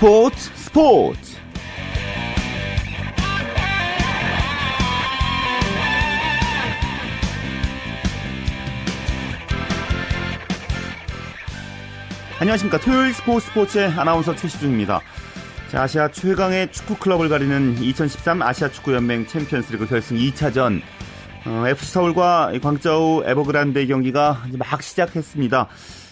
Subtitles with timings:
[0.00, 1.36] 스포츠 스포츠.
[12.38, 12.78] 안녕하십니까.
[12.78, 15.02] 토요일 스포츠 스포츠의 아나운서 최시중입니다.
[15.70, 20.80] 자, 아시아 최강의 축구 클럽을 가리는 2013 아시아 축구 연맹 챔피언스리그 결승 2차전.
[21.44, 25.68] 어, FC 서울과 광저우 에버그란데 경기가 막 시작했습니다.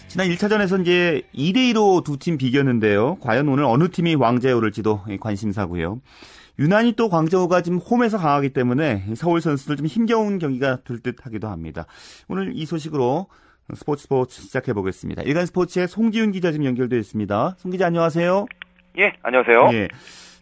[0.09, 3.17] 지난 1차전에서 이제 2대2로 두 팀 비겼는데요.
[3.21, 6.01] 과연 오늘 어느 팀이 왕자에 오를지도 관심사고요.
[6.57, 11.47] 유난히 또 광저우가 지금 홈에서 강하기 때문에 서울 선수들 좀 힘겨운 경기가 될 듯 하기도
[11.47, 11.85] 합니다.
[12.27, 13.27] 오늘 이 소식으로
[13.75, 15.21] 스포츠 스포츠 시작해 보겠습니다.
[15.21, 17.55] 일간 스포츠의 송지훈 기자 지금 연결되어 있습니다.
[17.59, 18.45] 송 기자 안녕하세요.
[18.97, 19.69] 예, 안녕하세요.
[19.73, 19.87] 예.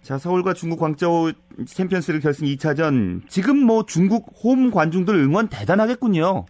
[0.01, 1.33] 자, 서울과 중국 광저우
[1.65, 3.21] 챔피언스리그 결승 2차전.
[3.27, 6.45] 지금 뭐 중국 홈 관중들 응원 대단하겠군요.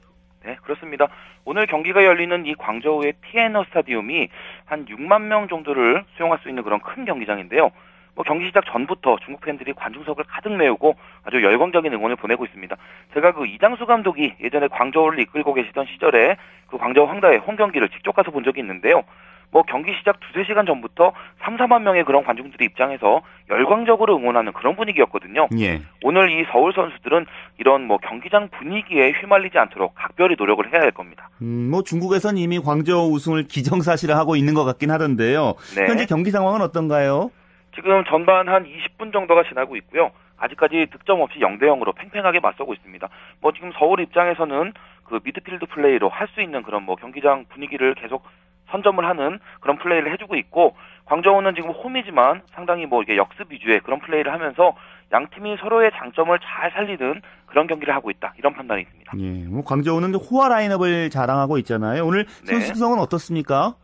[0.48, 1.10] 네, 그렇습니다.
[1.44, 4.30] 오늘 경기가 열리는 이 광저우의 티에너 스타디움이
[4.64, 7.70] 한 6만 명 정도를 수용할 수 있는 그런 큰 경기장인데요.
[8.16, 12.78] 뭐 경기 시작 전부터 중국 팬들이 관중석을 가득 메우고 아주 열광적인 응원을 보내고 있습니다.
[13.14, 16.38] 제가 그 이장수 감독이 예전에 광저우를 이끌고 계시던 시절에
[16.68, 19.04] 그 광저우 황다의 홈 경기를 직접 가서 본 적이 있는데요.
[19.52, 24.76] 뭐 경기 시작 두세 시간 전부터 3, 4만 명의 그런 관중들이 입장해서 열광적으로 응원하는 그런
[24.76, 25.48] 분위기였거든요.
[25.60, 25.82] 예.
[26.04, 27.26] 오늘 이 서울 선수들은
[27.58, 31.30] 이런 뭐 경기장 분위기에 휘말리지 않도록 각별히 노력을 해야 할 겁니다.
[31.42, 35.54] 음, 뭐 중국에선 이미 광저우 우승을 기정사실화하고 있는 것 같긴 하던데요.
[35.78, 35.86] 네.
[35.88, 37.32] 현재 경기 상황은 어떤가요?
[37.76, 40.12] 지금 전반 한 20분 정도가 지나고 있고요.
[40.40, 43.08] 아직까지 득점 없이 0대 0으로 팽팽하게 맞서고 있습니다.
[43.42, 44.74] 뭐 지금 서울 입장에서는
[45.06, 48.24] 그 미드필드 플레이로 할 수 있는 그런 뭐 경기장 분위기를 계속
[48.70, 54.00] 선점을 하는 그런 플레이를 해주고 있고 광저우는 지금 홈이지만 상당히 뭐 이게 역습 위주의 그런
[54.00, 54.76] 플레이를 하면서
[55.14, 59.14] 양 팀이 서로의 장점을 잘 살리는 그런 경기를 하고 있다 이런 판단이 있습니다.
[59.20, 62.06] 예, 뭐 광저우는 호화 라인업을 자랑하고 있잖아요.
[62.06, 62.54] 오늘 네.
[62.54, 63.76] 선수 구성은 어떻습니까?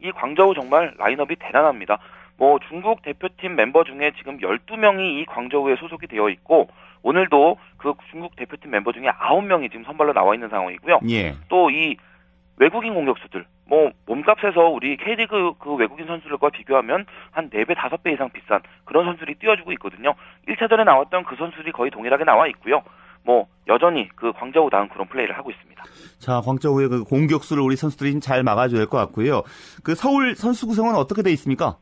[0.00, 1.98] 이 광저우 정말 라인업이 대단합니다.
[2.36, 6.68] 뭐 중국 대표팀 멤버 중에 지금 12명이 이 광저우에 소속이 되어 있고
[7.02, 11.00] 오늘도 그 중국 대표팀 member 중에 9명이 지금 선발로 나와 있는 상황이고요.
[11.08, 11.34] 예.
[11.48, 11.96] 또이
[12.62, 18.60] 외국인 공격수들 뭐 몸값에서 우리 K리그 그 외국인 선수들과 비교하면 한 4배, 5배 이상 비싼
[18.84, 20.14] 그런 선수들이 뛰어주고 있거든요.
[20.46, 22.82] 1차전에 나왔던 그 선수들이 거의 동일하게 나와 있고요.
[23.24, 25.82] 뭐 여전히 그 광저우 다운 그런 플레이를 하고 있습니다.
[26.20, 29.42] 자, 광저우의 그 공격수를 우리 선수들이 잘 막아줘야 될 것 같고요.
[29.82, 31.76] 그 서울 선수 구성은 어떻게 돼 있습니까?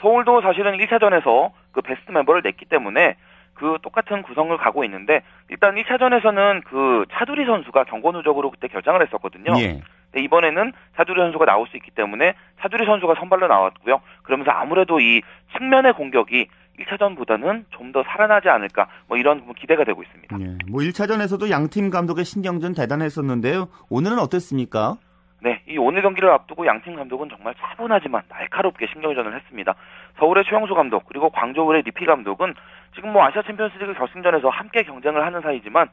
[0.00, 3.16] 서울도 사실은 1차전에서 그 베스트 멤버를 냈기 때문에
[3.54, 9.52] 그 똑같은 구성을 가고 있는데 일단 1차전에서는 그 차두리 선수가 경고 누적으로 그때 결장을 했었거든요.
[9.58, 9.80] 예.
[10.20, 14.00] 이번에는 차두리 선수가 나올 수 있기 때문에 차두리 선수가 선발로 나왔고요.
[14.22, 15.22] 그러면서 아무래도 이
[15.56, 16.48] 측면의 공격이
[16.78, 20.36] 1차전보다는 좀 더 살아나지 않을까 뭐 이런 기대가 되고 있습니다.
[20.40, 20.44] 예.
[20.68, 23.68] 뭐 1차전에서도 양 팀 감독의 신경전 대단했었는데요.
[23.88, 24.96] 오늘은 어땠습니까?
[25.40, 29.74] 네, 이 오늘 경기를 앞두고 양팀 감독은 정말 차분하지만 날카롭게 신경전을 했습니다.
[30.18, 32.54] 서울의 최영수 감독 그리고 광저우의 리피 감독은
[32.94, 35.88] 지금 뭐 아시아 챔피언스리그 결승전에서 함께 경쟁을 하는 사이지만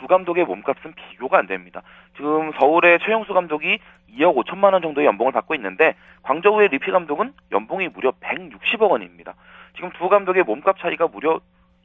[0.00, 1.82] 두 감독의 몸값은 비교가 안 됩니다.
[2.16, 3.78] 지금 서울의 최영수 감독이
[4.16, 9.34] 2억 5천만 원 정도의 연봉을 받고 있는데 광저우의 리피 감독은 연봉이 무려 160억 원입니다.
[9.76, 11.40] 지금 두 감독의 몸값 차이가 무려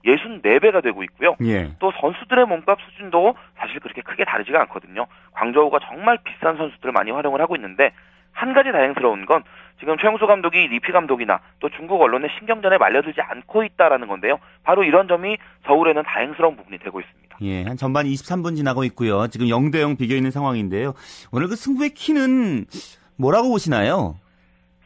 [0.06, 1.36] 64배가 되고 있고요.
[1.44, 1.72] 예.
[1.80, 5.08] 또 선수들의 몸값 수준도 사실 그렇게 크게 다르지가 않거든요.
[5.34, 7.92] 광저우가 정말 비싼 선수들을 많이 활용을 하고 있는데
[8.32, 9.44] 한 가지 다행스러운 건
[9.80, 14.40] 지금 최영수 감독이 리피 감독이나 또 중국 언론의 신경전에 말려들지 않고 있다라는 건데요.
[14.64, 17.25] 바로 이런 점이 서울에는 다행스러운 부분이 되고 있습니다.
[17.42, 19.28] 예, 한 전반 23분 지나고 있고요.
[19.28, 20.94] 지금 0대 0 비겨 있는 상황인데요.
[21.32, 22.66] 오늘 그 승부의 키는
[23.18, 24.16] 뭐라고 보시나요?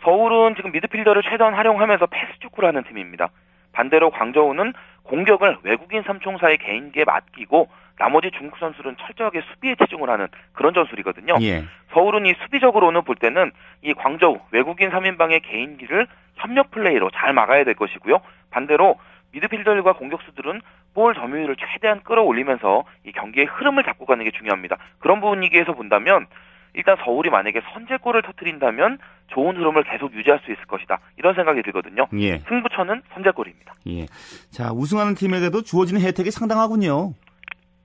[0.04, 3.30] 서울은 지금 미드필더를 최대한 활용하면서 패스 축구를 하는 팀입니다.
[3.72, 4.74] 반대로 광저우는
[5.04, 7.68] 공격을 외국인 삼총사의 개인기에 맡기고
[7.98, 11.36] 나머지 중국 선수들은 철저하게 수비에 치중을 하는 그런 전술이거든요.
[11.42, 11.66] 예.
[11.94, 13.52] 서울은 이 수비적으로는 볼 때는
[13.82, 18.22] 이 광저우 외국인 3인방의 개인기를 협력 플레이로 잘 막아야 될 것이고요.
[18.52, 18.96] 반대로
[19.32, 20.62] 미드필더들과 공격수들은
[20.94, 24.78] 볼 점유율을 최대한 끌어올리면서 이 경기의 흐름을 잡고 가는 게 중요합니다.
[25.00, 26.28] 그런 분위기에서 본다면
[26.74, 31.00] 일단 서울이 만약에 선제골을 터트린다면 좋은 흐름을 계속 유지할 수 있을 것이다.
[31.18, 32.08] 이런 생각이 들거든요.
[32.18, 32.40] 예.
[32.40, 33.76] 승부처는 선제골입니다.
[33.88, 34.06] 예.
[34.52, 37.14] 자, 우승하는 팀에게도 주어지는 혜택이 상당하군요.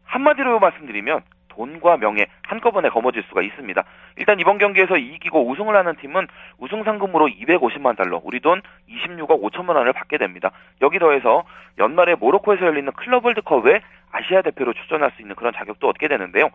[0.04, 1.22] 한마디로 말씀드리면
[1.54, 3.84] 돈과 명예 한꺼번에 거머쥘 수가 있습니다.
[4.16, 6.26] 일단 이번 경기에서 이기고 우승을 하는 팀은
[6.58, 10.50] 우승 상금으로 250만 달러, 우리 돈 26억 5천만 원을 받게 됩니다.
[10.82, 11.44] 여기 더해서
[11.78, 13.80] 연말에 모로코에서 열리는 클럽 월드컵에
[14.12, 16.50] 아시아 대표로 출전할 수 있는 그런 자격도 얻게 되는데요.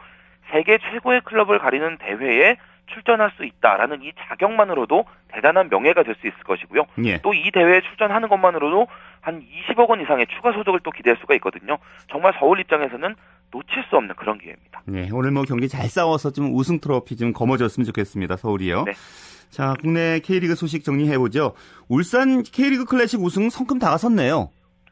[0.51, 2.57] 세계 최고의 클럽을 가리는 대회에
[2.88, 6.86] 출전할 수 있다라는 이 자격만으로도 대단한 명예가 될 수 있을 것이고요.
[7.06, 7.22] 예.
[7.22, 8.88] 또이 대회에 출전하는 것만으로도
[9.22, 11.78] 한 20억 원 이상의 추가 소득을 또 기대할 수가 있거든요.
[12.10, 13.16] 정말 서울 입장에서는
[13.51, 14.81] 놓칠 수 없는 그런 기회입니다.
[14.86, 18.38] 네, 오늘 뭐 경기 잘 싸워서 좀 우승 트로피 좀 거머쥐었으면 좋겠습니다.
[18.38, 18.84] 서울이요.
[18.84, 18.92] 네.
[19.50, 21.54] 자, 국내 K리그 소식 정리해보죠.
[21.88, 24.50] 울산 K리그 클래식 우승 성큼 다가섰네요.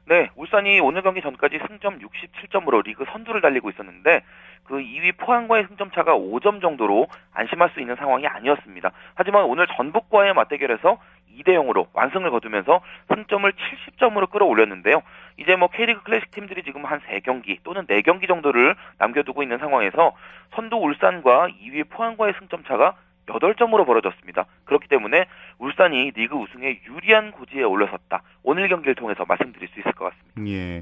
[0.10, 4.22] 네, 울산이 오늘 경기 전까지 승점 67점으로 리그 선두를 달리고 있었는데
[4.64, 8.92] 그 2위 포항과의 승점 차가 5점 정도로 안심할 수 있는 상황이 아니었습니다.
[9.16, 10.98] 하지만 오늘 전북과의 맞대결에서
[11.40, 12.82] 2대 0으로 완승을 거두면서
[13.14, 15.02] 승점을 70점으로 끌어올렸는데요.
[15.38, 20.14] 이제 뭐 K리그 클래식 팀들이 지금 한 3경기 또는 4경기 정도를 남겨두고 있는 상황에서
[20.56, 22.96] 선두 울산과 2위 포항과의 승점 차가
[23.28, 24.46] 8점으로 벌어졌습니다.
[24.64, 25.26] 그렇기 때문에
[25.60, 28.24] 울산이 리그 우승에 유리한 고지에 올라섰다.
[28.44, 30.52] 오늘 경기를 통해서 말씀드릴 수 있을 것 같습니다.
[30.52, 30.82] 예.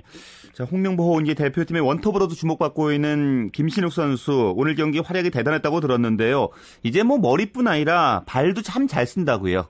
[0.54, 6.50] 자, 홍명보 이제 대표팀의 원톱으로도 주목받고 있는 김신욱 선수 오늘 경기 활약이 대단했다고 들었는데요.
[6.84, 9.66] 이제 뭐 머리뿐 아니라 발도 참 잘 쓴다고요.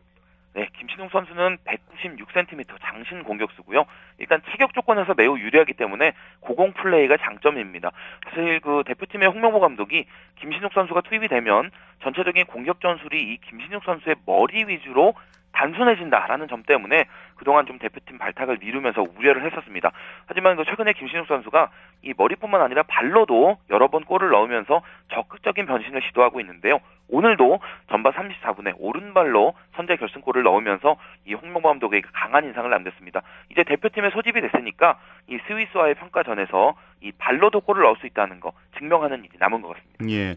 [0.56, 3.86] 네, 김신웅 선수는 196cm 장신 공격수고요.
[4.20, 7.92] 일단 체격 조건에서 매우 유리하기 때문에 고공 플레이가 장점입니다.
[8.24, 10.06] 사실 그 대표팀의 홍명보 감독이
[10.38, 11.72] 김신욱 선수가 투입이 되면
[12.04, 15.14] 전체적인 공격 전술이 이 김신욱 선수의 머리 위주로
[15.52, 17.06] 단순해진다라는 점 때문에
[17.36, 19.92] 그동안 좀 대표팀 발탁을 미루면서 우려를 했었습니다.
[20.26, 21.70] 하지만 그 최근에 김신욱 선수가
[22.04, 24.82] 이 머리뿐만 아니라 발로도 여러 번 골을 넣으면서
[25.14, 26.80] 적극적인 변신을 시도하고 있는데요.
[27.08, 27.60] 오늘도
[27.90, 30.96] 전반 34분에 오른발로 선제 결승골을 넣으면서
[31.28, 33.22] 이 홍명보 감독에게 강한 인상을 남겼습니다.
[33.52, 34.98] 이제 대표팀에 소집이 됐으니까
[35.28, 40.06] 이 스위스와의 평가전에서 이 발로도 골을 넣을 수 있다는 거 증명하는 일이 남은 것 같습니다.
[40.10, 40.36] 예.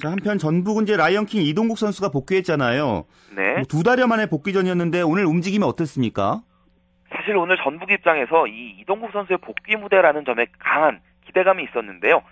[0.00, 3.04] 자, 한편 전북은 이제 라이언킹 이동국 선수가 복귀했잖아요.
[3.36, 3.54] 네.
[3.54, 6.29] 뭐 두 달여 만에 복귀전이었는데 오늘 움직임이 어땠습니까?
[7.20, 12.22] 사실 오늘 전북 입장에서 이 이동국 선수의 복귀 무대라는 점에 강한 기대감이 있었는데요.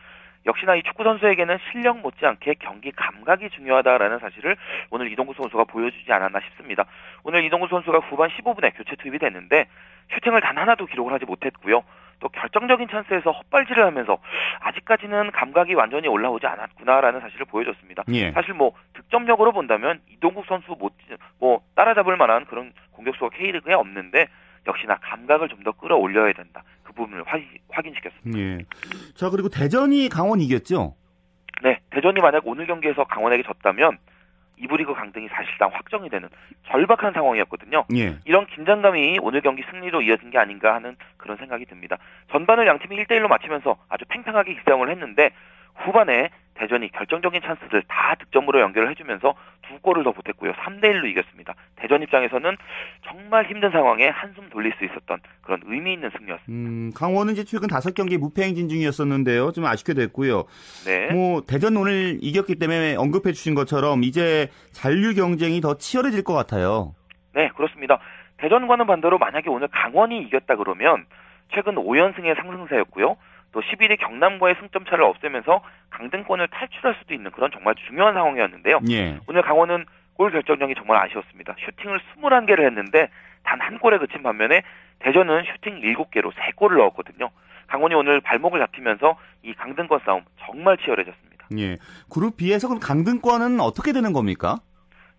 [0.47, 4.57] 역시나 이 축구 선수에게는 실력 못지않게 경기 감각이 중요하다라는 사실을
[4.89, 6.87] 오늘 이동국 선수가 보여주지 않았나 싶습니다.
[7.23, 9.67] 오늘 이동국 선수가 후반 15분에 교체 투입이 됐는데
[10.15, 11.83] 슈팅을 단 하나도 기록을 하지 못했고요.
[12.21, 14.19] 또 결정적인 찬스에서 헛발질을 하면서
[14.61, 18.05] 아직까지는 감각이 완전히 올라오지 않았구나라는 사실을 보여줬습니다.
[18.13, 18.33] 예.
[18.33, 20.95] 사실 뭐 득점력으로 본다면 이동국 선수 못
[21.41, 24.27] 뭐 따라잡을 만한 그런 공격수가 K리그에 없는데
[24.67, 26.63] 역시나 감각을 좀 더 끌어올려야 된다.
[26.83, 28.59] 그 부분을 확인, 시켰습니다 예.
[29.15, 30.95] 자, 그리고 대전이 강원 이겼죠?
[31.63, 33.99] 네, 대전이 만약 오늘 경기에서 강원에게 졌다면
[34.61, 36.29] 이브리그 강등이 사실상 확정이 되는
[36.67, 37.85] 절박한 상황이었거든요.
[37.97, 38.19] 예.
[38.25, 41.97] 이런 긴장감이 오늘 경기 승리로 이어진 게 아닌가 하는 그런 생각이 듭니다.
[42.31, 45.31] 전반을 양 팀이 1대1로 마치면서 아주 팽팽하게 기싸움을 했는데
[45.85, 50.53] 후반에 대전이 결정적인 찬스를 다 득점으로 연결을 해주면서 두 골을 더 보탰고요.
[50.55, 51.55] 3대1로 이겼습니다.
[51.77, 52.57] 대전 입장에서는
[53.07, 56.45] 정말 힘든 상황에 한숨 돌릴 수 있었던 그런 의미 있는 승리였습니다.
[56.49, 59.53] 음, 강원은 이제 최근 다섯 경기 무패 행진 중이었었는데요.
[59.53, 60.45] 좀 아쉽게 됐고요.
[60.85, 61.13] 네.
[61.13, 66.95] 뭐 대전 오늘 이겼기 때문에 언급해 주신 것처럼 이제 잔류 경쟁이 더 치열해질 것 같아요.
[67.35, 68.01] 네, 그렇습니다.
[68.39, 71.07] 대전과는 반대로 만약에 오늘 강원이 이겼다 그러면
[71.55, 73.17] 최근 5연승의 상승세였고요.
[73.53, 78.81] 또 11위 경남과의 승점 차를 없애면서 강등권을 탈출할 수도 있는 그런 정말 중요한 상황이었는데요.
[78.91, 79.19] 예.
[79.27, 81.55] 오늘 강원은 골 결정력이 정말 아쉬웠습니다.
[81.59, 83.09] 슈팅을 21개를 했는데
[83.45, 84.63] 단 한 골에 그친 반면에
[84.99, 87.31] 대전은 슈팅 7개로 3골을 넣었거든요.
[87.69, 91.47] 강원이 오늘 발목을 잡히면서 이 강등권 싸움 정말 치열해졌습니다.
[91.59, 91.77] 예.
[92.11, 94.57] 그룹 B에서 그럼 강등권은 어떻게 되는 겁니까?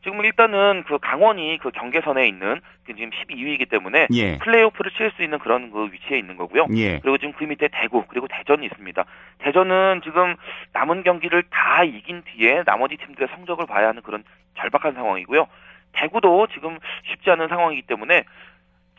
[0.03, 4.37] 지금 일단은 그 강원이 그 경계선에 있는 그 지금 12위이기 때문에 예.
[4.37, 6.67] 플레이오프를 치를 수 있는 그런 그 위치에 있는 거고요.
[6.75, 6.99] 예.
[6.99, 9.05] 그리고 지금 그 밑에 대구 그리고 대전이 있습니다.
[9.39, 10.35] 대전은 지금
[10.73, 14.23] 남은 경기를 다 이긴 뒤에 나머지 팀들의 성적을 봐야 하는 그런
[14.57, 15.47] 절박한 상황이고요.
[15.91, 18.23] 대구도 지금 쉽지 않은 상황이기 때문에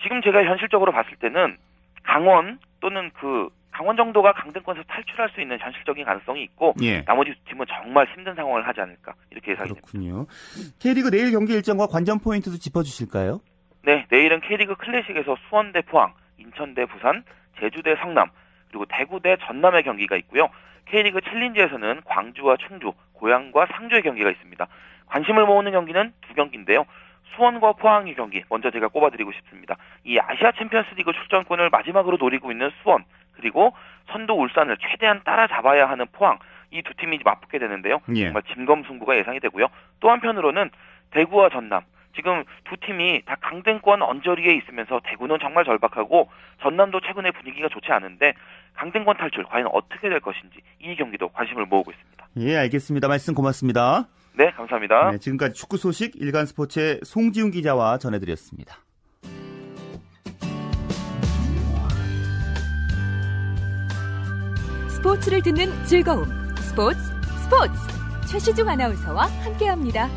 [0.03, 1.57] 지금 제가 현실적으로 봤을 때는
[2.03, 3.49] 강원 또는 그
[3.81, 7.03] 강원 정도가 강등권에서 탈출할 수 있는 현실적인 가능성이 있고 예.
[7.07, 9.89] 나머지 팀은 정말 힘든 상황을 하지 않을까 이렇게 예상이 됩니다.
[9.91, 10.27] 그렇군요.
[10.81, 13.41] K리그 내일 경기 일정과 관전 포인트도 짚어주실까요?
[13.85, 17.25] 네, 내일은 K리그 클래식에서 수원 대 포항, 인천 대 부산,
[17.59, 18.29] 제주 대 성남,
[18.69, 20.51] 그리고 대구 대 전남의 경기가 있고요.
[20.85, 24.67] K리그 챌린지에서는 광주와 충주, 고양과 상주의 경기가 있습니다.
[25.07, 26.85] 관심을 모으는 경기는 두 경기인데요.
[27.37, 29.77] 수원과 포항의 경기 먼저 제가 꼽아드리고 싶습니다.
[30.05, 33.75] 이 아시아 챔피언스리그 출전권을 마지막으로 노리고 있는 수원 그리고
[34.11, 36.39] 선두 울산을 최대한 따라잡아야 하는 포항
[36.73, 38.01] 이 두 팀이 맞붙게 되는데요.
[38.15, 38.27] 예.
[38.27, 39.67] 정말 진검승부가 예상이 되고요.
[39.99, 40.71] 또 한편으로는
[41.11, 41.83] 대구와 전남
[42.15, 46.29] 지금 두 팀이 다 강등권 언저리에 있으면서 대구는 정말 절박하고
[46.63, 48.35] 전남도 최근에 분위기가 좋지 않은데
[48.75, 52.27] 강등권 탈출 과연 어떻게 될 것인지 이 경기도 관심을 모으고 있습니다.
[52.39, 53.09] 예, 알겠습니다.
[53.09, 54.07] 말씀 고맙습니다.
[54.37, 55.11] 네, 감사합니다.
[55.11, 58.79] 네, 지금까지 축구 소식 일간 스포츠의 송지훈 기자와 전해드렸습니다.
[64.89, 66.27] 스포츠를 듣는 즐거움.
[66.59, 66.99] 스포츠,
[67.45, 67.73] 스포츠.
[68.31, 70.09] 최시중 아나운서와 함께합니다.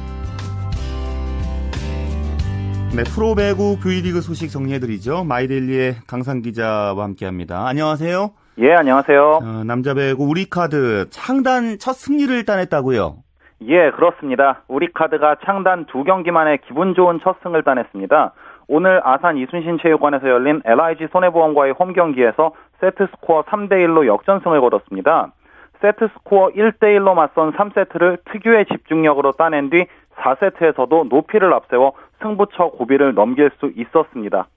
[2.95, 5.23] 네, 프로배구 V리그 소식 정리해드리죠.
[5.23, 7.65] 마이데일리의 강산 기자와 함께합니다.
[7.67, 8.33] 안녕하세요.
[8.59, 9.39] 예, 안녕하세요.
[9.41, 13.22] 어, 남자 배구 우리카드 창단 첫 승리를 따냈다고요.
[13.67, 14.61] 예, 그렇습니다.
[14.67, 18.33] 우리 카드가 창단 두 경기 만에 기분 좋은 첫 승을 따냈습니다.
[18.67, 25.33] 오늘 아산 이순신 체육관에서 열린 LIG 손해보험과의 홈 경기에서 세트 스코어 3대 1로 역전승을 거뒀습니다.
[25.81, 33.13] 세트 스코어 1대 1로 맞선 3세트를 특유의 집중력으로 따낸 뒤 4세트에서도 높이를 앞세워 승부처 고비를
[33.13, 34.47] 넘길 수 있었습니다.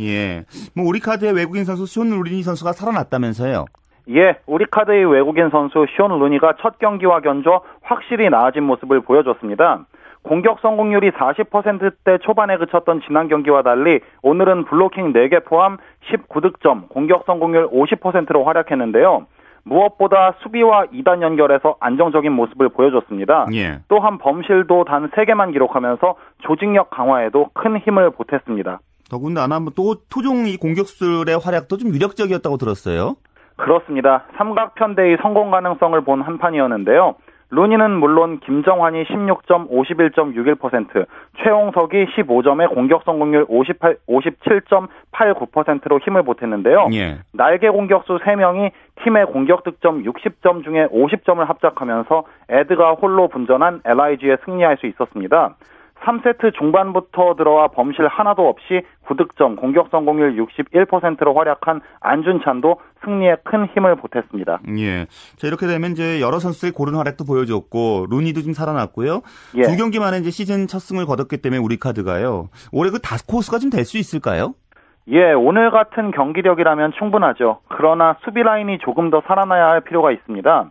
[0.00, 0.44] 예.
[0.74, 3.64] 뭐 우리 카드의 외국인 선수 숀 루니 선수가 살아났다면서요?
[4.08, 9.86] 예, 우리 카드의 외국인 선수 숀 루니가 첫 경기와 견줘 확실히 나아진 모습을 보여줬습니다.
[10.22, 15.76] 공격 성공률이 40%대 초반에 그쳤던 지난 경기와 달리 오늘은 블로킹 4개 포함
[16.10, 19.26] 19득점, 공격 성공률 50%로 활약했는데요.
[19.62, 23.46] 무엇보다 수비와 2단 연결에서 안정적인 모습을 보여줬습니다.
[23.54, 23.80] 예.
[23.88, 28.78] 또한 범실도 단 3개만 기록하면서 조직력 강화에도 큰 힘을 보탰습니다.
[29.10, 33.16] 더군다나 뭐또 토종 이 공격수들의 활약도 좀 유력적이었다고 들었어요.
[33.56, 34.24] 그렇습니다.
[34.36, 37.16] 삼각편대의 성공 가능성을 본 한판이었는데요.
[37.50, 41.06] 루니는 물론 김정환이 16점 51.61%,
[41.38, 46.88] 최홍석이 15점에 공격 성공률 58, 57.89%로 힘을 보탰는데요.
[46.92, 47.18] 예.
[47.32, 48.72] 날개 공격수 3명이
[49.04, 55.54] 팀의 공격 득점 60점 중에 50점을 합작하면서 에드가 홀로 분전한 LIG에 승리할 수 있었습니다.
[56.06, 63.96] 3세트 중반부터 들어와 범실 하나도 없이 9득점, 공격 성공률 61%로 활약한 안준찬도 승리에 큰 힘을
[63.96, 64.60] 보탰습니다.
[64.78, 65.06] 예.
[65.36, 69.22] 자, 이렇게 되면 이제 여러 선수들이 고른 활약도 보여줬고, 루니도 좀 살아났고요.
[69.56, 69.62] 예.
[69.62, 72.48] 두 경기 만에 이제 시즌 첫 승을 거뒀기 때문에 우리 카드가요.
[72.72, 74.54] 올해 그 다스코스가 좀 될 수 있을까요?
[75.08, 77.60] 예, 오늘 같은 경기력이라면 충분하죠.
[77.68, 80.70] 그러나 수비 라인이 조금 더 살아나야 할 필요가 있습니다.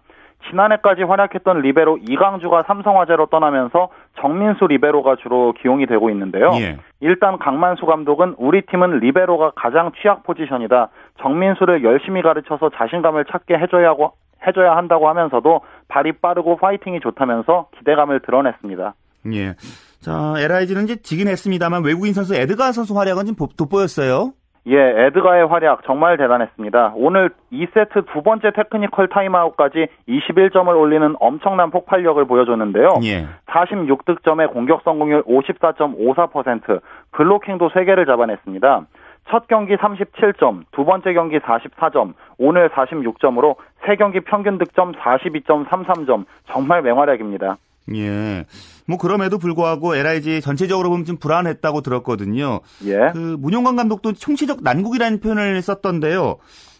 [0.49, 6.51] 지난해까지 활약했던 리베로 이강주가 삼성화재로 떠나면서 정민수 리베로가 주로 기용이 되고 있는데요.
[6.59, 6.77] 예.
[7.01, 10.89] 일단 강만수 감독은 우리 팀은 리베로가 가장 취약 포지션이다.
[11.21, 14.13] 정민수를 열심히 가르쳐서 자신감을 찾게 해줘야 하고
[14.47, 18.93] 해줘야 한다고 하면서도 발이 빠르고 파이팅이 좋다면서 기대감을 드러냈습니다.
[19.33, 19.55] 예.
[19.99, 24.33] 자, LIG는 이제 지긴 했습니다만 외국인 선수 에드가 선수 활약은 좀 돋보였어요.
[24.67, 26.93] 예, 에드가의 활약 정말 대단했습니다.
[26.95, 32.89] 오늘 2세트 두 번째 테크니컬 타임아웃까지 21점을 올리는 엄청난 폭발력을 보여줬는데요.
[33.03, 33.27] 예.
[33.45, 36.81] 46득점에 공격 성공률 54.54%,
[37.11, 38.85] 블로킹도 3개를 잡아냈습니다.
[39.29, 43.55] 첫 경기 37점, 두 번째 경기 44점, 오늘 46점으로
[43.85, 47.57] 세 경기 평균 득점 42.33점, 정말 맹활약입니다.
[47.93, 48.45] 예.
[48.87, 52.61] 뭐 그럼에도 불구하고 LIG 전체적으로 보면 좀 불안했다고 들었거든요.
[52.85, 53.11] 예.
[53.13, 56.37] 그 문용관 감독도 총체적 난국이라는 표현을 썼던데요.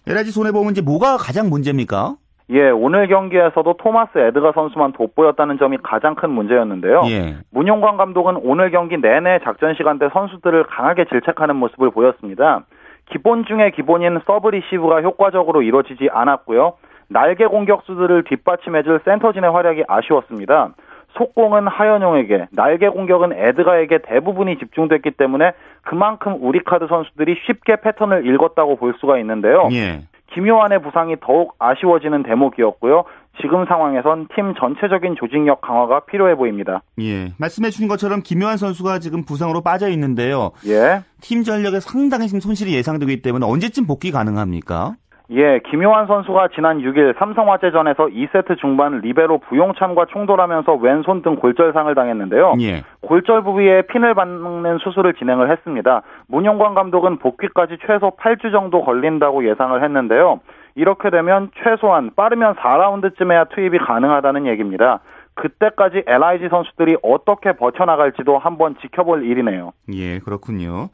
[0.08, 2.16] LIG 손해 보면 이제 뭐가 가장 문제입니까?
[2.52, 7.02] 예, 오늘 경기에서도 토마스 에드가 선수만 돋보였다는 점이 가장 큰 문제였는데요.
[7.08, 7.38] 예.
[7.50, 12.66] 문용관 감독은 오늘 경기 내내 작전 시간대 선수들을 강하게 질책하는 모습을 보였습니다.
[13.12, 16.74] 기본 중에 기본인 서브 리시브가 효과적으로 이루어지지 않았고요.
[17.08, 20.74] 날개 공격수들을 뒷받침해줄 센터진의 활약이 아쉬웠습니다.
[21.18, 25.54] 속공은 하현용에게, 날개 공격은 에드가에게 대부분이 집중됐기 때문에
[25.84, 29.70] 그만큼 우리 카드 선수들이 쉽게 패턴을 읽었다고 볼 수가 있는데요.
[29.72, 30.02] 예.
[30.34, 33.06] 김요한의 부상이 더욱 아쉬워지는 대목이었고요.
[33.42, 36.82] 지금 상황에선 팀 전체적인 조직력 강화가 필요해 보입니다.
[37.00, 37.34] 예.
[37.38, 40.52] 말씀해 주신 것처럼 김요한 선수가 지금 부상으로 빠져 있는데요.
[40.68, 41.02] 예.
[41.22, 44.96] 팀 전력에 상당히 지금 손실이 예상되기 때문에 언제쯤 복귀 가능합니까?
[45.32, 52.54] 예, 김효환 선수가 지난 6일 삼성화재전에서 2세트 중반 리베로 부용찬과 충돌하면서 왼손 등 골절상을 당했는데요.
[52.62, 52.84] 예.
[53.02, 56.04] 골절 부위에 핀을 박는 수술을 진행을 했습니다.
[56.28, 60.42] 문영관 감독은 복귀까지 최소 8주 정도 걸린다고 예상을 했는데요.
[60.76, 65.00] 이렇게 되면 최소한 빠르면 4라운드쯤에야 투입이 가능하다는 얘기입니다.
[65.36, 69.72] 그때까지 LIG 선수들이 어떻게 버텨나갈지도 한번 지켜볼 일이네요.
[69.94, 70.90] 예, 그렇군요.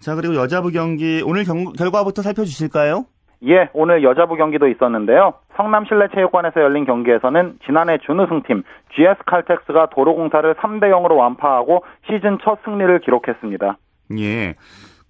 [0.00, 3.04] 자, 그리고 여자부 경기 오늘 경, 결과부터 살펴주실까요?
[3.48, 5.34] 예, 오늘 여자부 경기도 있었는데요.
[5.56, 8.62] 성남실내체육관에서 열린 경기에서는 지난해 준우승팀
[8.94, 13.78] GS 칼텍스가 도로공사를 3대 0으로 완파하고 시즌 첫 승리를 기록했습니다.
[14.18, 14.54] 예.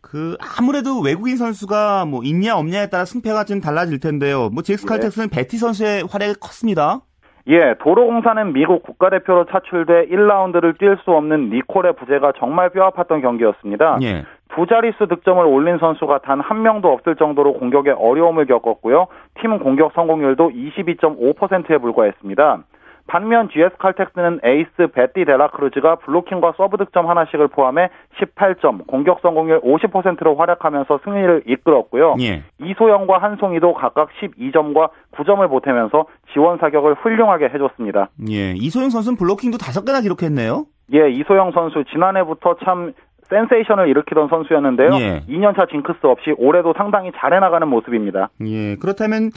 [0.02, 4.50] 그 아무래도 외국인 선수가 뭐 있냐 없냐에 따라 승패가 좀 달라질 텐데요.
[4.50, 7.00] 뭐 GS 칼텍스는 베티 선수의 활약이 컸습니다.
[7.49, 13.99] 예, 도로공사는 미국 국가대표로 차출돼 1라운드를 뛸 수 없는 니콜의 부재가 정말 뼈아팠던 경기였습니다.
[14.02, 14.25] 예.
[14.57, 19.09] 두 자릿수 득점을 올린 선수가 단 한 명도 없을 정도로 공격에 어려움을 겪었고요.
[19.41, 22.63] 팀 공격 성공률도 22.5%에 불과했습니다.
[23.09, 30.35] 반면 GS 칼텍스는 에이스 베티 데라크루즈가 블로킹과 서브 득점 하나씩을 포함해 18점, 공격 성공률 50%로
[30.37, 32.17] 활약하면서 승리를 이끌었고요.
[32.21, 32.43] 예.
[32.61, 38.09] 이소영과 한송이도 각각 12점과 9점을 보태면서 지원 사격을 훌륭하게 해줬습니다.
[38.31, 38.53] 예.
[38.53, 40.65] 이소영 선수는 블로킹도 다섯 개나 기록했네요.
[40.95, 42.93] 예, 이소영 선수 지난해부터 참
[43.28, 44.90] 센세이션을 일으키던 선수였는데요.
[45.00, 45.23] 예.
[45.28, 48.30] 2년차 징크스 없이 올해도 상당히 잘해 나가는 모습입니다.
[48.47, 48.76] 예.
[48.76, 49.30] 그렇다면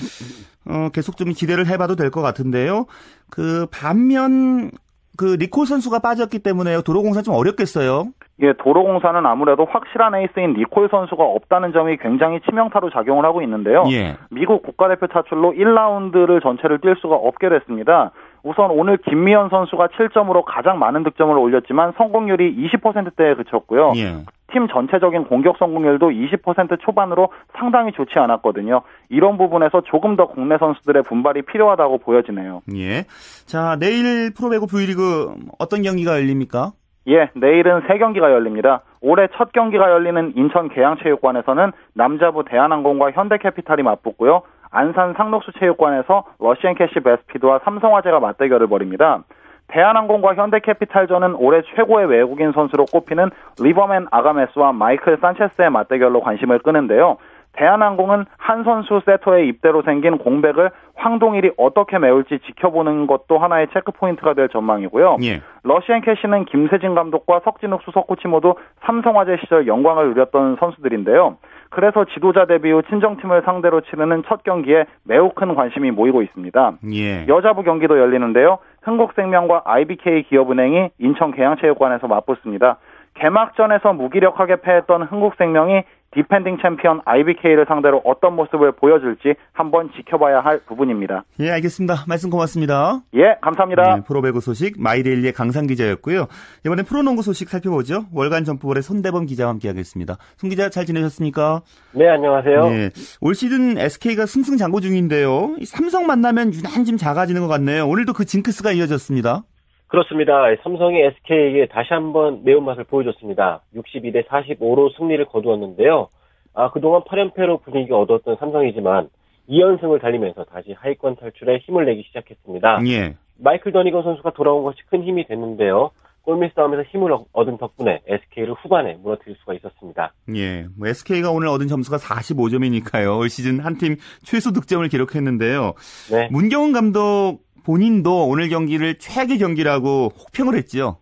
[0.70, 2.86] 어, 계속 좀 기대를 해봐도 될 것 같은데요.
[3.32, 4.72] 그 반면
[5.18, 8.06] 그 니콜 선수가 빠졌기 때문에 도로공사 좀 어렵겠어요.
[8.42, 13.84] 예, 도로공사는 아무래도 확실한 에이스인 니콜 선수가 없다는 점이 굉장히 치명타로 작용을 하고 있는데요.
[13.92, 14.16] 예.
[14.32, 18.12] 미국 국가대표 타출로 1라운드를 전체를 뛸 수가 없게 됐습니다.
[18.44, 23.94] 우선 오늘 김미연 선수가 7점으로 가장 많은 득점을 올렸지만 성공률이 20%대에 그쳤고요.
[23.96, 24.24] 예.
[24.52, 28.82] 팀 전체적인 공격 성공률도 20% 초반으로 상당히 좋지 않았거든요.
[29.10, 32.62] 이런 부분에서 조금 더 국내 선수들의 분발이 필요하다고 보여지네요.
[32.76, 33.04] 예.
[33.46, 36.72] 자, 내일 프로배구 V리그 어떤 경기가 열립니까?
[37.08, 38.82] 예, 내일은 세 경기가 열립니다.
[39.02, 44.42] 올해 첫 경기가 열리는 인천 계양체육관에서는 남자부 대한항공과 현대캐피탈이 맞붙고요.
[44.72, 49.24] 안산 상록수 체육관에서 러시앤캐시 베스피드와 삼성화재가 맞대결을 벌입니다.
[49.70, 53.30] 대한항공과 현대캐피탈전은 올해 최고의 외국인 선수로 꼽히는
[53.62, 57.18] 리버만 아가메스와 마이클 산체스의 맞대결로 관심을 끄는데요.
[57.54, 64.50] 대한항공은 한선수 세터의 입대로 생긴 공백을 황동일이 어떻게 메울지 지켜보는 것도 하나의 체크 포인트가 될
[64.50, 65.18] 전망이고요.
[65.24, 65.42] 예.
[65.64, 71.38] 러시앤캐시는 김세진 감독과 석진욱 수석 코치 모두 삼성화재 시절 영광을 누렸던 선수들인데요.
[71.70, 76.72] 그래서 지도자 데뷔 후 친정팀을 상대로 치르는 첫 경기에 매우 큰 관심이 모이고 있습니다.
[76.94, 77.28] 예.
[77.28, 78.60] 여자부 경기도 열리는데요.
[78.84, 82.78] 흥국생명과 IBK 기업은행이 인천 계양체육관에서 맞붙습니다.
[83.16, 91.24] 개막전에서 무기력하게 패했던 흥국생명이 디펜딩 챔피언 IBK를 상대로 어떤 모습을 보여줄지 한번 지켜봐야 할 부분입니다.
[91.40, 92.06] 예, 알겠습니다.
[92.08, 93.02] 말씀 고맙습니다.
[93.14, 93.96] 예, 감사합니다.
[93.98, 96.28] 네, 프로배구 소식 마이데일리의 강산 기자였고요.
[96.66, 98.06] 이번엔 프로농구 소식 살펴보죠.
[98.14, 100.18] 월간 점프볼의 손대범 기자와 함께하겠습니다.
[100.38, 101.62] 손 기자 잘 지내셨습니까?
[101.92, 102.66] 네, 안녕하세요.
[102.72, 102.90] 예,
[103.22, 105.56] 올 시즌 SK가 승승장구 중인데요.
[105.60, 107.88] 이 삼성 만나면 유난히 좀 작아지는 것 같네요.
[107.88, 109.44] 오늘도 그 징크스가 이어졌습니다.
[109.90, 110.44] 그렇습니다.
[110.64, 113.62] 삼성이 SK에게 다시 한번 매운맛을 보여줬습니다.
[113.76, 116.08] 62대 45로 승리를 거두었는데요.
[116.54, 119.10] 아, 그동안 8연패로 분위기가 어두웠던 삼성이지만
[119.50, 122.82] 2연승을 달리면서 다시 하위권 탈출에 힘을 내기 시작했습니다.
[122.88, 123.16] 예.
[123.40, 125.90] 마이클 더니건 선수가 돌아온 것이 큰 힘이 됐는데요.
[126.24, 130.14] 골밑 싸움에서 힘을 얻은 덕분에 SK를 후반에 무너뜨릴 수가 있었습니다.
[130.36, 130.68] 예.
[130.78, 133.20] 뭐 SK가 오늘 얻은 점수가 45점이니까요.
[133.20, 135.74] 올 시즌 한 팀 최소 득점을 기록했는데요.
[136.12, 136.28] 네.
[136.32, 140.98] 문경은 감독 본인도 오늘 경기를 최악의 경기라고 혹평을 했지요.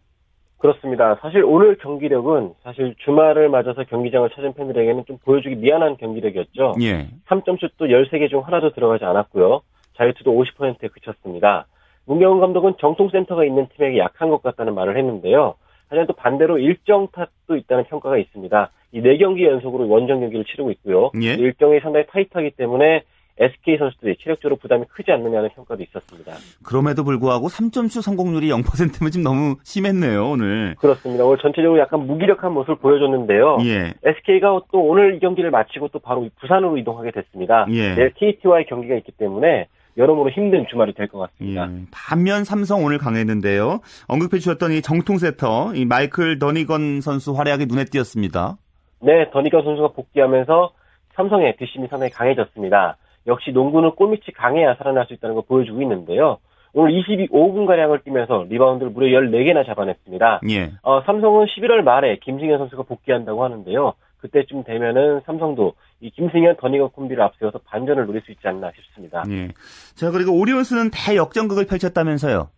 [0.60, 1.18] 그렇습니다.
[1.22, 6.76] 사실 오늘 경기력은 사실 주말을 맞아서 경기장을 찾은 팬들에게는 좀 보여주기 미안한 경기력이었죠.
[6.82, 7.10] 예.
[7.30, 9.62] 3점슛도 13개 중 하나도 들어가지 않았고요.
[9.98, 11.68] 자유투도 50%에 그쳤습니다.
[12.08, 15.56] 문경훈 감독은 정통센터가 있는 팀에게 약한 것 같다는 말을 했는데요.
[15.90, 18.72] 하지만 또 반대로 일정 탓도 있다는 평가가 있습니다.
[18.94, 21.12] 이 4경기 연속으로 원정 경기를 치르고 있고요.
[21.22, 21.34] 예.
[21.34, 23.04] 일정이 상당히 타이트하기 때문에
[23.40, 26.34] SK 선수들이 체력적으로 부담이 크지 않느냐는 평가도 있었습니다.
[26.66, 30.76] 그럼에도 불구하고 3점슛 성공률이 0%면 좀 너무 심했네요, 오늘.
[30.80, 31.24] 그렇습니다.
[31.24, 33.60] 오늘 전체적으로 약간 무기력한 모습을 보여줬는데요.
[33.66, 33.94] 예.
[34.04, 37.68] SK가 또 오늘 이 경기를 마치고 또 바로 부산으로 이동하게 됐습니다.
[37.70, 37.96] 예.
[37.96, 39.68] 내일 KT와의 경기가 있기 때문에
[39.98, 41.70] 여러모로 힘든 주말이 될 것 같습니다.
[41.72, 41.82] 예.
[41.92, 43.80] 반면 삼성 오늘 강했는데요.
[44.08, 48.58] 언급해 주셨던 이 정통 센터, 이 마이클 더니건 선수 활약이 눈에 띄었습니다.
[49.02, 50.72] 네, 더니건 선수가 복귀하면서
[51.16, 52.98] 삼성의 뒷심이 상당히 강해졌습니다.
[53.26, 56.38] 역시 농구는 골밑이 강해야 살아날 수 있다는 걸 보여주고 있는데요.
[56.74, 60.42] 오늘 22분가량을 뛰면서 리바운드를 무려 14개나 잡아냈습니다.
[60.52, 60.72] 예.
[60.84, 63.94] 어, 삼성은 11월 말에 김승현 선수가 복귀한다고 하는데요.
[64.28, 69.24] 그때쯤 되면은 삼성도 이 김승현 더니건 콤비를 앞세워서 반전을 노릴 수 있지 않나 싶습니다.
[69.30, 69.50] 예.
[69.96, 72.50] 자, 그리고 오리온스는 대역전극을 펼쳤다면서요.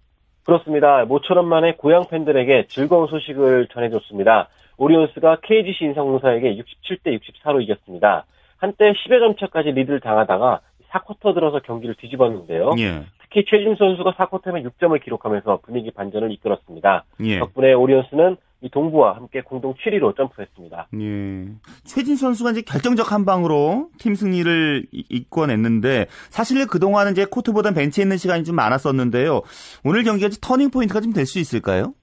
[0.45, 1.05] 그렇습니다.
[1.05, 4.49] 모처럼 만에 고향 팬들에게 즐거운 소식을 전해줬습니다.
[4.77, 8.25] 오리온스가 KGC 인상공사에게 67대 64로 이겼습니다.
[8.57, 12.71] 한때 10여 점 차까지 리드를 당하다가 4쿼터 들어서 경기를 뒤집었는데요.
[12.79, 13.03] 예.
[13.31, 17.05] 특히 최진 선수가 4쿼터에 6점을 기록하면서 분위기 반전을 이끌었습니다.
[17.23, 17.39] 예.
[17.39, 20.87] 덕분에 오리온스는 이 동부와 함께 공동 7위로 점프했습니다.
[20.99, 21.45] 예.
[21.85, 28.01] 최진 선수가 이제 결정적 한 방으로 팀 승리를 이- 이끌어냈는데 사실 그동안은 이제 코트보다 벤치에
[28.03, 29.41] 있는 시간이 좀 많았었는데요.
[29.85, 31.93] 오늘 경기가 이제 터닝 포인트가 좀 될 수 있을까요?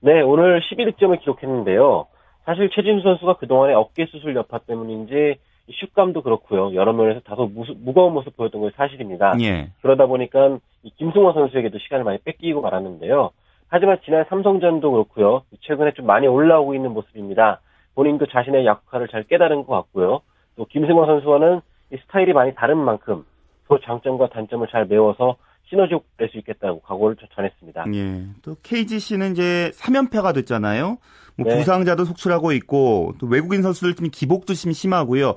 [0.00, 2.06] 네, 오늘 12득점을 기록했는데요.
[2.44, 5.36] 사실 최진수 선수가 그동안의 어깨 수술 여파 때문인지
[5.68, 6.72] 이 슛감도 그렇고요.
[6.76, 9.34] 여러 면에서 다소 무거운 모습 보였던 건 사실입니다.
[9.42, 9.70] 예.
[9.82, 13.30] 그러다 보니까 이 김승원 선수에게도 시간을 많이 뺏기고 말았는데요.
[13.68, 15.42] 하지만 지난 삼성전도 그렇고요.
[15.62, 17.60] 최근에 좀 많이 올라오고 있는 모습입니다.
[17.96, 20.20] 본인도 자신의 역할을 잘 깨달은 것 같고요.
[20.54, 21.60] 또 김승원 선수와는
[21.92, 23.24] 이 스타일이 많이 다른 만큼
[23.68, 25.36] 그 장점과 단점을 잘 메워서
[25.68, 27.86] 시너지 낼 수 있겠다고 각오를 전했습니다.
[27.92, 28.22] 예.
[28.42, 30.98] 또 KGC는 이제 3연패가 됐잖아요.
[31.36, 31.58] 뭐 네.
[31.58, 35.34] 부상자도 속출하고 있고 또 외국인 선수들 좀 기복도 심 심하고요.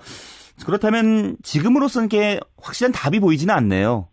[0.64, 4.10] 그렇다면 지금으로서는 게 확실한 답이 보이지는 않네요.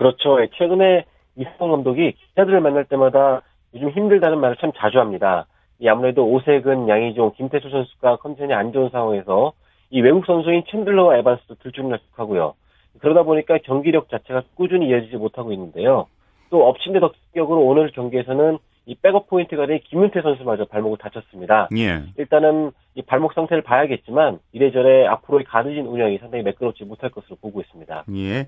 [0.00, 0.40] 그렇죠.
[0.40, 1.04] 예, 최근에
[1.36, 3.42] 이승원 감독이 기자들을 만날 때마다
[3.74, 5.44] 요즘 힘들다는 말을 참 자주 합니다.
[5.78, 9.52] 이 아무래도 오세근, 양희종, 김태수 선수가 컨디션이 안 좋은 상황에서
[9.90, 12.54] 이 외국 선수인 챈들러와 에반스도 들쭉날쭉하고요.
[13.00, 16.06] 그러다 보니까 경기력 자체가 꾸준히 이어지지 못하고 있는데요.
[16.48, 21.68] 또 엎친 데 덮친 격으로 오늘 경기에서는 이 백업 포인트 가드인 김윤태 선수마저 발목을 다쳤습니다.
[21.76, 22.02] 예.
[22.16, 28.04] 일단은 이 발목 상태를 봐야겠지만 이래저래 앞으로의 가드진 운영이 상당히 매끄럽지 못할 것으로 보고 있습니다.
[28.16, 28.46] 예.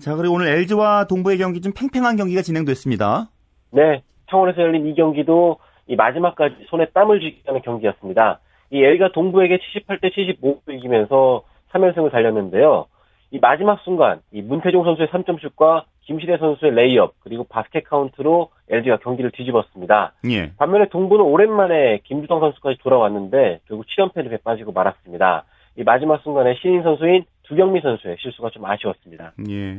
[0.00, 3.28] 자, 그리고 오늘 LG와 동부의 경기 좀 팽팽한 경기가 진행됐습니다.
[3.72, 8.40] 네, 창원에서 열린 이 경기도 이 마지막까지 손에 땀을 쥐게 하는 경기였습니다.
[8.70, 11.42] 이 LG가 동부에게 78대 75로 이기면서
[11.72, 12.86] 3연승을 달렸는데요.
[13.30, 19.30] 이 마지막 순간 이 문태종 선수의 3점슛과 김시래 선수의 레이업 그리고 바스켓 카운트로 LG가 경기를
[19.30, 20.14] 뒤집었습니다.
[20.30, 20.52] 예.
[20.56, 25.44] 반면에 동부는 오랜만에 김주성 선수까지 돌아왔는데 결국 7연패를 빠지고 말았습니다.
[25.76, 29.32] 이 마지막 순간에 신인 선수인 두경민 선수의 실수가 좀 아쉬웠습니다.
[29.50, 29.78] 예.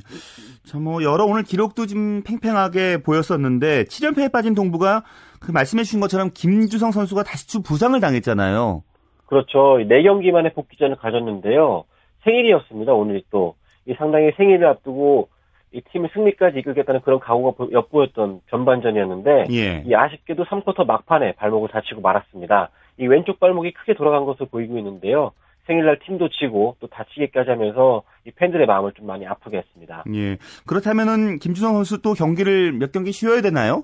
[0.64, 5.04] 자, 뭐, 여러 오늘 기록도 좀 팽팽하게 보였었는데, 7연패에 빠진 동부가
[5.40, 8.84] 그 말씀해 주신 것처럼 김주성 선수가 다시 주 부상을 당했잖아요.
[9.26, 9.78] 그렇죠.
[9.80, 11.86] 4경기 만에 복귀전을 가졌는데요.
[12.24, 12.94] 생일이었습니다.
[12.94, 13.56] 오늘이 또.
[13.86, 15.30] 이 상당히 생일을 앞두고
[15.74, 19.84] 이 팀을 승리까지 이끌겠다는 그런 각오가 보- 엿보였던 전반전이었는데 예.
[19.86, 22.70] 이 아쉽게도 3쿼터 막판에 발목을 다치고 말았습니다.
[23.00, 25.32] 이 왼쪽 발목이 크게 돌아간 것으로 보이고 있는데요.
[25.66, 30.04] 생일날 팀도 지고 또 다치기까지 하면서 이 팬들의 마음을 좀 많이 아프게 했습니다.
[30.14, 30.38] 예.
[30.68, 33.84] 그렇다면은 김주성 선수 또 경기를 몇 경기 쉬어야 되나요?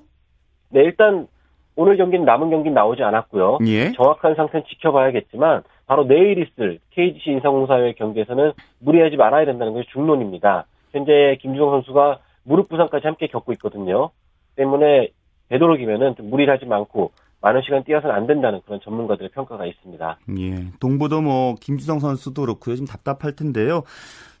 [0.68, 1.26] 네, 일단
[1.74, 3.58] 오늘 경기는 남은 경기는 나오지 않았고요.
[3.66, 3.92] 예.
[3.92, 10.66] 정확한 상태는 지켜봐야겠지만 바로 내일 있을 KGC 인상공사의 경기에서는 무리하지 말아야 된다는 것이 중론입니다.
[10.92, 14.10] 현재 김주성 선수가 무릎 부상까지 함께 겪고 있거든요.
[14.56, 15.08] 때문에
[15.48, 20.18] 되도록이면은 좀 무리를 하지 않고 많은 시간 뛰어서는 안 된다는 그런 전문가들의 평가가 있습니다.
[20.38, 20.54] 예.
[20.78, 22.76] 동부도 뭐 김주성 선수도 그렇고요.
[22.76, 23.82] 좀 답답할 텐데요.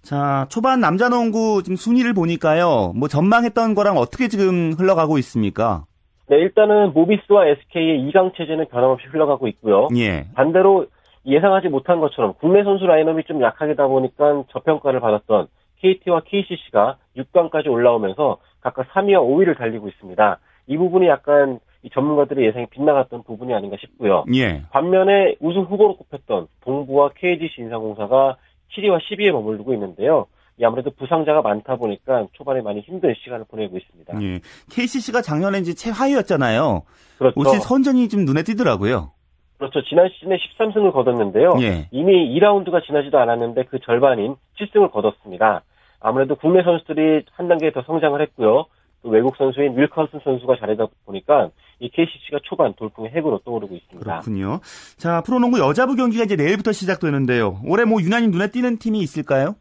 [0.02, 2.92] 자, 초반 남자 농구 지금 순위를 보니까요.
[2.94, 5.84] 뭐 전망했던 거랑 어떻게 지금 흘러가고 있습니까?
[6.28, 9.88] 네, 일단은 모비스와 SK의 2강 체제는 변함없이 흘러가고 있고요.
[9.96, 10.26] 예.
[10.34, 10.86] 반대로
[11.26, 15.48] 예상하지 못한 것처럼 국내 선수 라인업이 좀 약하게다 보니까 저평가를 받았던
[15.80, 20.38] KT와 KCC가 6강까지 올라오면서 각각 3위와 5위를 달리고 있습니다.
[20.66, 24.24] 이 부분이 약간 이 전문가들의 예상이 빗나갔던 부분이 아닌가 싶고요.
[24.34, 24.62] 예.
[24.70, 28.36] 반면에 우승 후보로 꼽혔던 동부와 KGC 인상공사가
[28.76, 30.26] 7위와 10위에 머물고 있는데요.
[30.58, 34.22] 이 아무래도 부상자가 많다 보니까 초반에 많이 힘든 시간을 보내고 있습니다.
[34.22, 34.40] 예.
[34.70, 36.82] KCC가 작년에 이제 최하위였잖아요.
[37.18, 37.40] 그렇죠.
[37.40, 39.12] 올 시즌 선전이 좀 눈에 띄더라고요.
[39.56, 39.82] 그렇죠.
[39.84, 41.52] 지난 시즌에 13승을 거뒀는데요.
[41.60, 41.88] 예.
[41.90, 45.62] 이미 2라운드가 지나지도 않았는데 그 절반인 7승을 거뒀습니다.
[46.00, 48.66] 아무래도 국내 선수들이 한 단계 더 성장을 했고요.
[49.02, 54.20] 또 외국 선수인 윌커슨 선수가 잘하다 보니까 이 KCC가 초반 돌풍의 핵으로 떠오르고 있습니다.
[54.20, 54.60] 그렇군요.
[54.98, 57.60] 자, 프로농구 여자부 경기가 이제 내일부터 시작되는데요.
[57.66, 59.54] 올해 뭐 유난히 눈에 띄는 팀이 있을까요?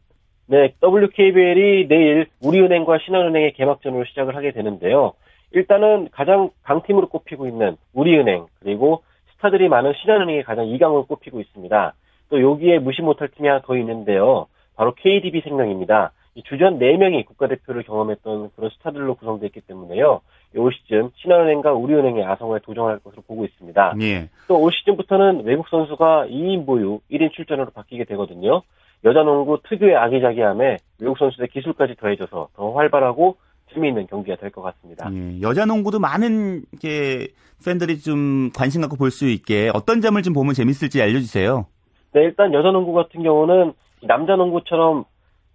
[0.47, 5.13] 네, WKBL이 내일 우리은행과 신한은행의 개막전으로 시작을 하게 되는데요.
[5.52, 9.04] 일단은 가장 강팀으로 꼽히고 있는 우리은행 그리고
[9.36, 11.93] 스타들이 많은 신한은행이 가장 2강으로 꼽히고 있습니다.
[12.30, 14.47] 또 여기에 무시 못할 팀이 하나 더 있는데요.
[14.75, 16.12] 바로 KDB 생명입니다.
[16.35, 20.21] 이 주전 4명이 국가대표를 경험했던 그런 스타들로 구성되어 있기 때문에요.
[20.55, 23.95] 올 시즌 신한은행과 우리은행의 아성화에 도전할 것으로 보고 있습니다.
[24.01, 24.29] 예.
[24.47, 28.61] 또올 시즌부터는 외국 선수가 2인 보유, 1인 출전으로 바뀌게 되거든요.
[29.05, 33.37] 여자 농구 특유의 아기자기함에 외국 선수들의 기술까지 더해져서 더 활발하고
[33.73, 35.09] 재미있는 경기가 될 것 같습니다.
[35.13, 35.41] 예.
[35.41, 37.27] 여자 농구도 많은 이렇게
[37.63, 41.65] 팬들이 좀 관심 갖고 볼 수 있게 어떤 점을 좀 보면 재밌을지 알려주세요.
[42.13, 45.03] 네, 일단 여자 농구 같은 경우는 이 남자 농구처럼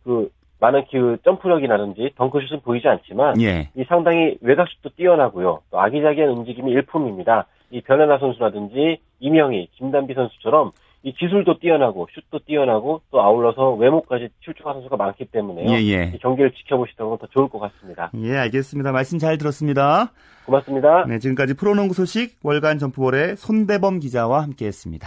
[0.04, 0.28] 그
[0.60, 3.70] 많은 그 점프력이라든지 덩크슛은 보이지 않지만 예.
[3.76, 5.60] 이 상당히 외곽슛도 뛰어나고요.
[5.70, 7.46] 또 아기자기한 움직임이 일품입니다.
[7.70, 14.76] 이 변현아 선수라든지 이명희, 김단비 선수처럼 이 기술도 뛰어나고 슛도 뛰어나고 또 아울러서 외모까지 출중한
[14.76, 15.68] 선수가 많기 때문에요.
[15.70, 16.12] 예, 예.
[16.14, 18.10] 이 경기를 지켜보시다면 더 좋을 것 같습니다.
[18.16, 18.90] 예, 알겠습니다.
[18.90, 20.12] 말씀 잘 들었습니다.
[20.46, 21.04] 고맙습니다.
[21.06, 25.06] 네, 지금까지 프로농구 소식 월간 점프볼의 손대범 기자와 함께했습니다.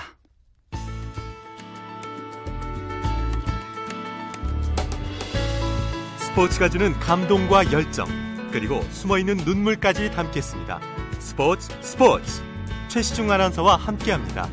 [6.38, 8.06] 스포츠가 주는 감동과 열정,
[8.52, 10.80] 그리고 숨어있는 눈물까지 담겠습니다.
[11.18, 12.44] 스포츠 스포츠
[12.90, 14.48] 최시중 아나운서와 함께합니다.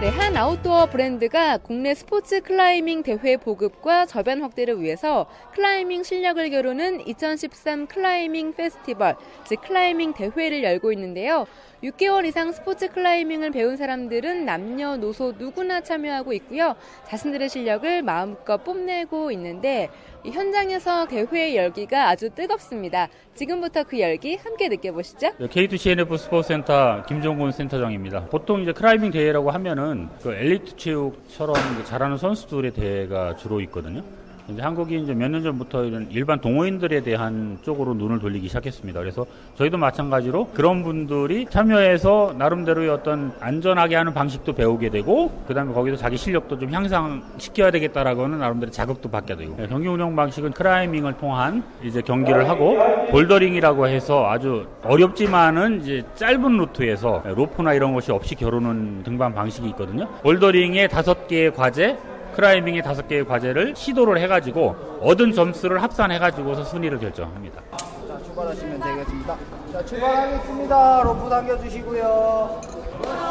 [0.00, 7.06] 네, 한 아웃도어 브랜드가 국내 스포츠 클라이밍 대회 보급과 저변 확대를 위해서 클라이밍 실력을 겨루는
[7.06, 11.46] 2013 클라이밍 페스티벌, 즉 클라이밍 대회를 열고 있는데요.
[11.82, 16.76] 6개월 이상 스포츠 클라이밍을 배운 사람들은 남녀노소 누구나 참여하고 있고요.
[17.08, 19.90] 자신들의 실력을 마음껏 뽐내고 있는데
[20.24, 23.08] 이 현장에서 대회 열기가 아주 뜨겁습니다.
[23.34, 25.32] 지금부터 그 열기 함께 느껴보시죠.
[25.40, 28.26] K2 C&F 스포츠센터 김종곤 센터장입니다.
[28.26, 34.04] 보통 이제 클라이밍 대회라고 하면은 그 엘리트 체육처럼 잘하는 선수들의 대회가 주로 있거든요.
[34.48, 38.98] 이제 한국이 이제 몇 년 전부터 이런 일반 동호인들에 대한 쪽으로 눈을 돌리기 시작했습니다.
[39.00, 39.24] 그래서
[39.56, 46.16] 저희도 마찬가지로 그런 분들이 참여해서 나름대로의 어떤 안전하게 하는 방식도 배우게 되고 그다음에 거기서 자기
[46.16, 52.02] 실력도 좀 향상시켜야 되겠다라고는 나름대로 자극도 받게 되고 네, 경기 운영 방식은 클라이밍을 통한 이제
[52.02, 52.76] 경기를 하고
[53.10, 60.08] 볼더링이라고 해서 아주 어렵지만은 이제 짧은 루트에서 로프나 이런 것이 없이 겨루는 등반 방식이 있거든요.
[60.22, 61.96] 볼더링의 다섯 개의 과제
[62.34, 67.60] 클라이밍의 다섯 개의 과제를 시도를 해가지고 얻은 점수를 합산해가지고서 순위를 결정합니다.
[67.76, 69.36] 자, 출발하시면 되겠습니다.
[69.72, 71.02] 자, 출발하겠습니다.
[71.02, 72.60] 로프 당겨주시고요.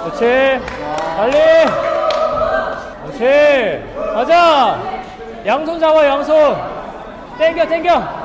[0.03, 0.59] 그렇지.
[1.17, 1.37] 빨리.
[3.03, 3.95] 그렇지.
[3.95, 4.79] 가자.
[5.45, 6.55] 양손 잡아, 양손.
[7.37, 8.21] 땡겨, 땡겨.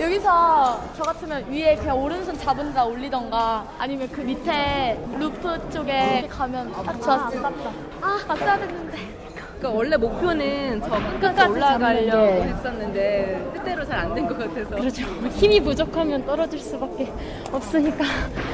[0.00, 6.72] 여기서 저 같으면 위에 그냥 오른손 잡은 데다 올리던가 아니면 그 밑에 roof 쪽에 가면
[6.72, 7.70] 딱 좋았을 것 같다.
[8.00, 9.19] 아, 갔어야 됐는데.
[9.60, 12.42] 그러니까 원래 목표는 저 끝까지 끝까지 올라가려고.
[12.44, 14.70] 했었는데 뜻대로 잘 안 된 것 같아서.
[14.76, 15.02] 그렇죠.
[15.36, 17.12] 힘이 부족하면 떨어질 수밖에
[17.52, 18.04] 없으니까.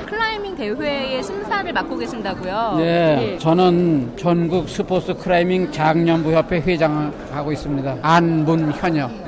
[0.07, 2.75] 클라이밍 대회의 심사를 맡고 계신다고요?
[2.79, 7.99] 네, 저는 전국 스포츠 클라이밍 장년부 협회 회장하고 있습니다.
[8.03, 9.26] 안문현역.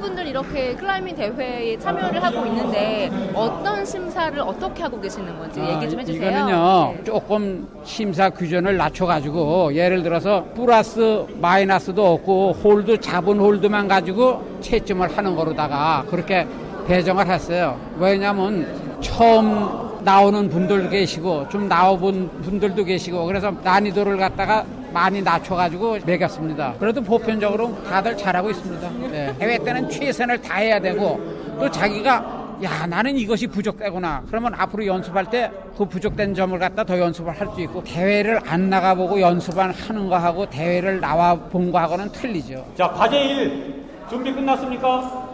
[0.00, 6.00] 분들 이렇게 클라이밍 대회에 참여를 하고 있는데 어떤 심사를 어떻게 하고 계시는 건지 얘기 좀
[6.00, 6.26] 해주세요.
[6.26, 7.04] 아, 이거는요 네.
[7.04, 15.36] 조금 심사 규정을 낮춰가지고 예를 들어서 플러스 마이너스도 없고 홀드 잡은 홀드만 가지고 채점을 하는
[15.36, 16.46] 거로다가 그렇게
[16.86, 17.78] 배정을 했어요.
[17.98, 18.66] 왜냐하면
[19.00, 26.74] 처음 나오는 분들 계시고 좀 나와본 분들도 계시고 그래서 난이도를 갖다가 많이 낮춰가지고 매겼습니다.
[26.78, 28.90] 그래도 보편적으로 다들 잘하고 있습니다.
[29.10, 29.34] 네.
[29.38, 31.20] 대회 때는 최선을 다해야 되고
[31.58, 35.50] 또 자기가 야 나는 이것이 부족되구나 그러면 앞으로 연습할 때
[35.80, 40.44] 그 부족된 점을 갖다 더 연습을 할 수 있고 대회를 안 나가보고 연습만 하는 거하고
[40.50, 45.26] 대회를 나와 본 거하고는 틀리죠 자, 과제 1 준비 끝났습니까?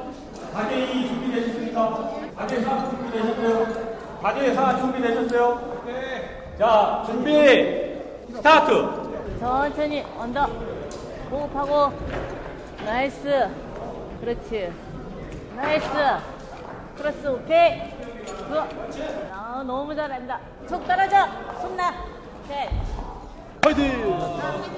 [0.55, 2.11] 과제 2 준비되셨습니까?
[2.37, 3.67] 과제 3 준비되셨어요?
[4.23, 5.83] 과제 4 준비되셨어요?
[5.87, 5.93] 네.
[6.57, 7.33] 자, 준비
[8.37, 8.73] 스타트!
[9.41, 10.45] 천천히 under.
[11.31, 11.93] 호흡하고.
[12.85, 13.49] nice.
[14.21, 14.73] 그렇지.
[15.57, 15.87] nice.
[16.97, 17.81] 크로스 오케이.
[18.49, 18.57] good.
[19.33, 20.41] 아, 너무 잘한다.
[20.67, 21.17] 속 떨어져.
[21.61, 21.93] 손나.
[22.45, 22.69] 오케이.
[23.65, 24.11] 화이팅!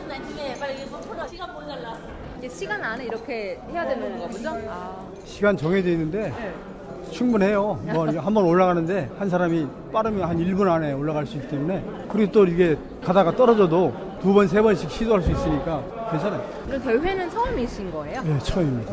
[0.08, 1.94] 나중에 빨리 이거 풀어 시간 모자라
[2.38, 4.48] 이게 시간 안에 이렇게 해야 되는 거 보죠?
[4.66, 4.96] 아.
[5.26, 6.32] 시간 정해져 있는데
[7.10, 7.74] 충분해요.
[7.92, 11.84] 뭐 한 번 올라가는데 한 사람이 빠르면 한 1분 안에 올라갈 수 있기 때문에.
[12.08, 16.42] 그리고 또 이게 가다가 떨어져도 두 번, 세 번씩 시도할 수 있으니까 괜찮아요.
[16.66, 18.22] 그럼 대회는 처음이신 거예요?
[18.22, 18.92] 네, 처음입니다.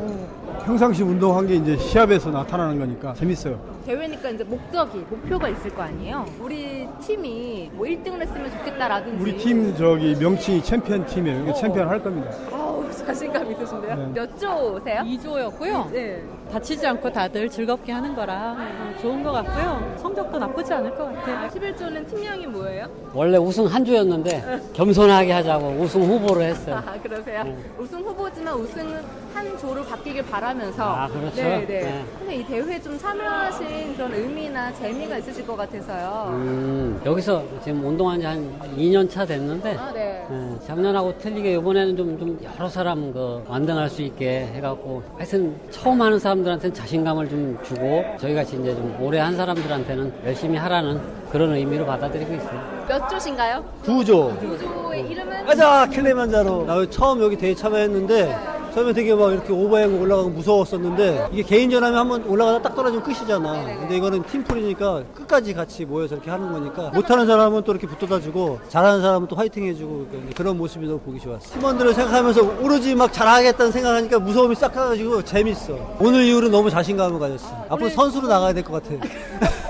[0.66, 3.60] 평상시 운동한 게 이제 시합에서 나타나는 거니까 재밌어요.
[3.86, 6.26] 대회니까 이제 목적이, 목표가 있을 거 아니에요?
[6.40, 9.22] 우리 팀이 뭐 1등을 했으면 좋겠다라든지.
[9.24, 11.44] 우리 팀 저기 명칭이 챔피언 팀이에요.
[11.44, 12.32] 이게 챔피언 할 겁니다.
[12.52, 13.96] 아우, 자신감 있으신데요?
[13.96, 14.08] 네.
[14.14, 15.02] 몇 조 세요?
[15.02, 15.92] 2조였고요.
[15.92, 16.24] 네.
[16.52, 19.96] 다치지 않고 다들 즐겁게 하는 거라 어, 좋은 것 같고요.
[19.98, 21.50] 성적도 나쁘지 않을 것 같아요.
[21.50, 22.88] 11조는 팀명이 뭐예요?
[23.14, 26.82] 원래 우승 한 조였는데 겸손하게 하자고 우승 후보로 했어요.
[26.86, 27.44] 아, 그러세요?
[27.44, 27.56] 네.
[27.78, 29.02] 우승 후보지만 우승은
[29.34, 30.84] 한 조로 바뀌길 바라면서.
[30.84, 31.36] 아, 그렇죠.
[31.36, 31.82] 네, 네.
[31.82, 32.06] 네.
[32.20, 36.30] 근데 이 대회에 좀 참여하신 그런 의미나 재미가 있으실 것 같아서요.
[36.32, 40.26] 음, 여기서 지금 운동한 지 한 2년 차 됐는데 아, 네.
[40.32, 46.02] 예, 작년하고 틀리게 이번에는 좀, 좀 여러 사람 그 완등할 수 있게 해갖고 하여튼 처음
[46.02, 51.00] 하는 사람 들한테는 자신감을 좀 주고 저희 같이 이제 좀 오래 한 사람들한테는 열심히 하라는
[51.32, 52.86] 그런 의미로 받아들이고 있어요.
[52.88, 53.64] 몇 조신가요?
[53.84, 54.30] 구조.
[54.38, 55.46] 구조의 이름은?
[55.46, 56.66] 가자 킬레만자로.
[56.66, 61.98] 나 처음 여기 대회 참여했는데 처음에 되게 막 이렇게 오버행 올라가고 무서웠었는데 이게 개인전 하면
[61.98, 63.64] 한번 올라가다 딱 떨어지면 끝이잖아.
[63.80, 68.60] 근데 이거는 팀플이니까 끝까지 같이 모여서 이렇게 하는 거니까 못하는 사람은 또 이렇게 붙어다 주고
[68.68, 71.54] 잘하는 사람은 또 화이팅 해주고 그런 모습이 너무 보기 좋았어.
[71.54, 75.78] 팀원들을 생각하면서 오로지 막 잘하겠다는 생각하니까 무서움이 싹 가가지고 재밌어.
[76.02, 77.48] 오늘 이후로 너무 자신감을 가졌어.
[77.70, 78.96] 앞으로 선수로 나가야 될 것 같아.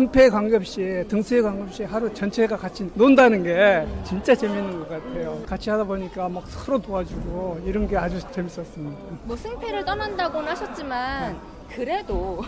[0.00, 5.42] 승패에 관계없이 등수에 관계없이 하루 전체가 같이 논다는 게 진짜 재밌는 것 같아요.
[5.46, 8.98] 같이 하다 보니까 막 서로 도와주고 이런 게 아주 재밌었습니다.
[9.24, 11.38] 뭐 승패를 떠난다고는 하셨지만
[11.74, 12.42] 그래도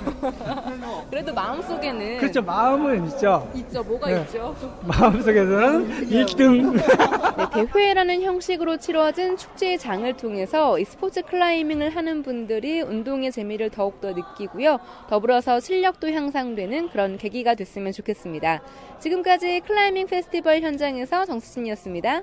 [1.11, 2.43] 그래도 마음속에는 그렇죠.
[2.43, 3.51] 마음은 있죠.
[3.55, 3.83] 있죠.
[3.83, 4.23] 뭐가 네.
[4.23, 4.55] 있죠?
[4.87, 6.75] 마음속에서는 1등.
[6.77, 14.13] 네, 대회라는 형식으로 치러진 축제의 장을 통해서 이 스포츠 클라이밍을 하는 분들이 운동의 재미를 더욱더
[14.13, 14.79] 느끼고요.
[15.09, 18.63] 더불어서 실력도 향상되는 그런 계기가 됐으면 좋겠습니다.
[18.99, 22.23] 지금까지 클라이밍 페스티벌 현장에서 정수진이었습니다.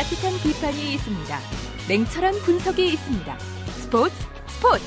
[0.00, 1.38] 따뜻한 비판이 있습니다.
[1.86, 3.38] 냉철한 분석이 있습니다.
[3.38, 4.14] 스포츠
[4.46, 4.82] 스포츠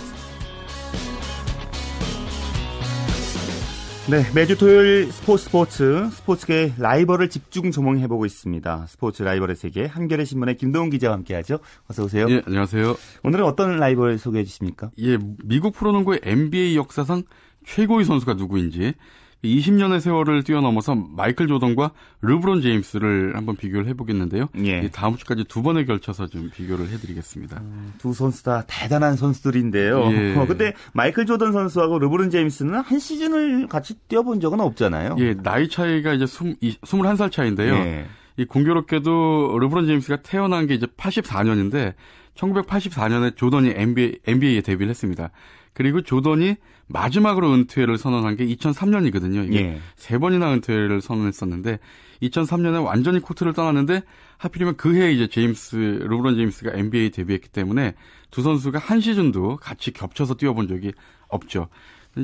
[4.09, 8.87] 네, 매주 토요일 스포츠 스포츠 스포츠계 라이벌을 집중 조명해 보고 있습니다.
[8.87, 11.59] 스포츠 라이벌의 세계 한겨레 신문의 김동훈 기자와 함께하죠.
[11.87, 12.25] 어서 오세요.
[12.31, 12.95] 예, 안녕하세요.
[13.21, 14.89] 오늘은 어떤 라이벌 소개해 주십니까?
[14.97, 17.21] 예, 미국 프로농구의 NBA 역사상
[17.67, 18.95] 최고의 선수가 누구인지
[19.43, 24.49] 20년의 세월을 뛰어넘어서 마이클 조던과 르브론 제임스를 한번 비교를 해보겠는데요.
[24.63, 24.89] 예.
[24.89, 27.59] 다음 주까지 두 번에 걸쳐서 좀 비교를 해드리겠습니다.
[27.59, 30.11] 음, 두 선수 다 대단한 선수들인데요.
[30.11, 30.35] 예.
[30.39, 35.15] 어, 근데 마이클 조던 선수하고 르브론 제임스는 한 시즌을 같이 뛰어본 적은 없잖아요.
[35.19, 37.73] 예, 나이 차이가 이제 20, 21살 차인데요.
[37.75, 38.05] 예.
[38.37, 41.93] 이 공교롭게도 르브론 제임스가 태어난 게 이제 84년인데
[42.35, 45.29] 1984년에 조던이 NBA, NBA에 데뷔를 했습니다.
[45.73, 46.55] 그리고 조던이
[46.87, 49.47] 마지막으로 은퇴를 선언한 게 2003년이거든요.
[49.47, 49.81] 이게 예.
[49.95, 51.79] 세 번이나 은퇴를 선언했었는데
[52.21, 54.03] 2003년에 완전히 코트를 떠났는데
[54.37, 57.95] 하필이면 그 해에 이제 제임스 르브론 제임스가 NBA 데뷔했기 때문에
[58.31, 60.93] 두 선수가 한 시즌도 같이 겹쳐서 뛰어본 적이
[61.27, 61.67] 없죠.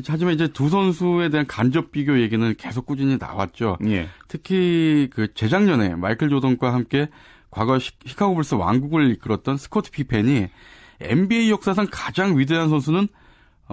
[0.08, 3.78] 하지만 이제 두 선수에 대한 간접 비교 얘기는 계속 꾸준히 나왔죠.
[3.86, 4.08] 예.
[4.28, 7.10] 특히 그 재작년에 마이클 조던과 함께
[7.50, 10.48] 과거 시, 시카고 불스 왕국을 이끌었던 스코티 피펜이
[11.02, 13.08] NBA 역사상 가장 위대한 선수는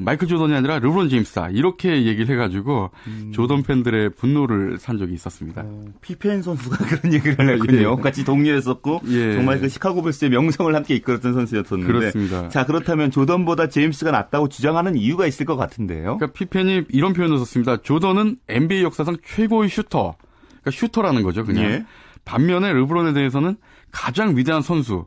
[0.01, 3.33] 마이클 조던이 아니라 르브론 제임스다 이렇게 얘기를 해가지고 음.
[3.33, 5.65] 조던 팬들의 분노를 산 적이 있었습니다.
[6.03, 7.97] 피펜 선수가 그런 얘기를 했군요.
[7.99, 8.03] 예.
[8.03, 9.35] 같이 동료였었고 예.
[9.35, 11.93] 정말 그 시카고 불스의 명성을 함께 이끌었던 선수였었는데.
[11.93, 12.49] 그렇습니다.
[12.51, 16.19] 자 그렇다면 조던보다 제임스가 낫다고 주장하는 이유가 있을 것 같은데요.
[16.19, 17.79] 그러니까 피펜이 이런 표현을 썼습니다.
[17.79, 20.17] 조던은 NBA 역사상 최고의 슈터,
[20.49, 21.65] 그러니까 슈터라는 거죠, 그냥.
[21.65, 21.87] 예.
[22.27, 23.57] 반면에 르브론에 대해서는
[23.91, 25.07] 가장 위대한 선수.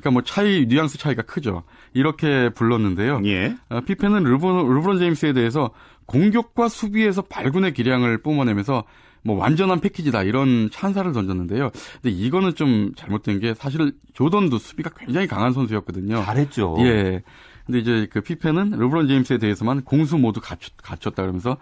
[0.00, 1.62] 그러니까 뭐 차이 뉘앙스 차이가 크죠.
[1.94, 3.20] 이렇게 불렀는데요.
[3.24, 3.56] 예.
[3.68, 5.70] 어, 피펜은 르브론, 르브론 제임스에 대해서
[6.06, 8.84] 공격과 수비에서 발군의 기량을 뿜어내면서
[9.22, 11.70] 뭐 완전한 패키지다 이런 찬사를 던졌는데요.
[12.00, 16.22] 근데 이거는 좀 잘못된 게 사실 조던도 수비가 굉장히 강한 선수였거든요.
[16.24, 16.76] 잘했죠.
[16.80, 17.22] 예.
[17.66, 21.56] 근데 이제 그 피펜은 르브론 제임스에 대해서만 공수 모두 갖췄, 갖췄다 그러면서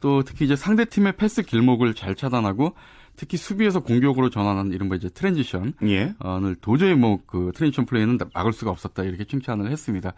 [0.00, 2.74] 또 특히 이제 상대 팀의 패스 길목을 잘 차단하고
[3.18, 6.14] 특히 수비에서 공격으로 전환하는 이른바 이제 transition을 예.
[6.60, 10.12] 도저히 뭐 그 transition 플레이는 막을 수가 없었다 이렇게 칭찬을 했습니다.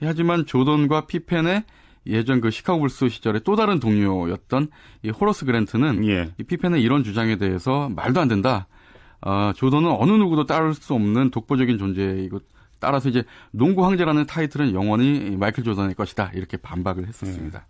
[0.00, 1.64] 하지만 조던과 피펜의
[2.06, 4.68] 예전 그 시카고 불스 시절의 또 다른 동료였던
[5.02, 6.32] 이 호러스 그랜트는 예.
[6.38, 8.66] 이 피펜의 이런 주장에 대해서 말도 안 된다.
[9.20, 12.40] 어, 조던은 어느 누구도 따를 수 없는 독보적인 존재이고
[12.80, 17.66] 따라서 이제 농구 황제라는 타이틀은 영원히 마이클 조던의 것이다 이렇게 반박을 했었습니다.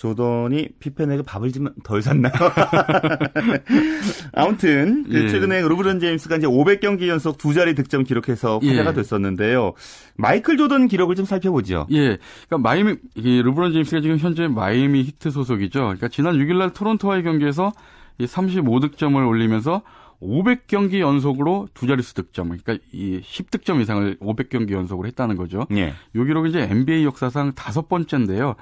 [0.00, 2.32] 조던이 피펜에게 밥을 주면 덜 샀나요?
[4.32, 5.28] 아무튼 그 예.
[5.28, 8.94] 최근에 르브론 제임스가 이제 500경기 연속 두 자리 득점 기록해서 화제가 예.
[8.94, 9.74] 됐었는데요.
[10.16, 11.86] 마이클 조던 기록을 좀 살펴보죠.
[11.90, 12.16] 예.
[12.48, 15.80] 그러니까 마이미 이 르브론 제임스가 지금 현재 마이애미 히트 소속이죠.
[15.80, 17.70] 그러니까 지난 6일 날 토론토와의 경기에서
[18.16, 19.82] 이 35득점을 올리면서
[20.22, 22.48] 500경기 연속으로 두 자릿수 득점.
[22.48, 25.66] 그러니까 이 10득점 이상을 500경기 연속으로 했다는 거죠.
[25.72, 25.92] 예.
[26.14, 28.56] 요 기록은 이제 NBA 역사상 다섯 번째인데요.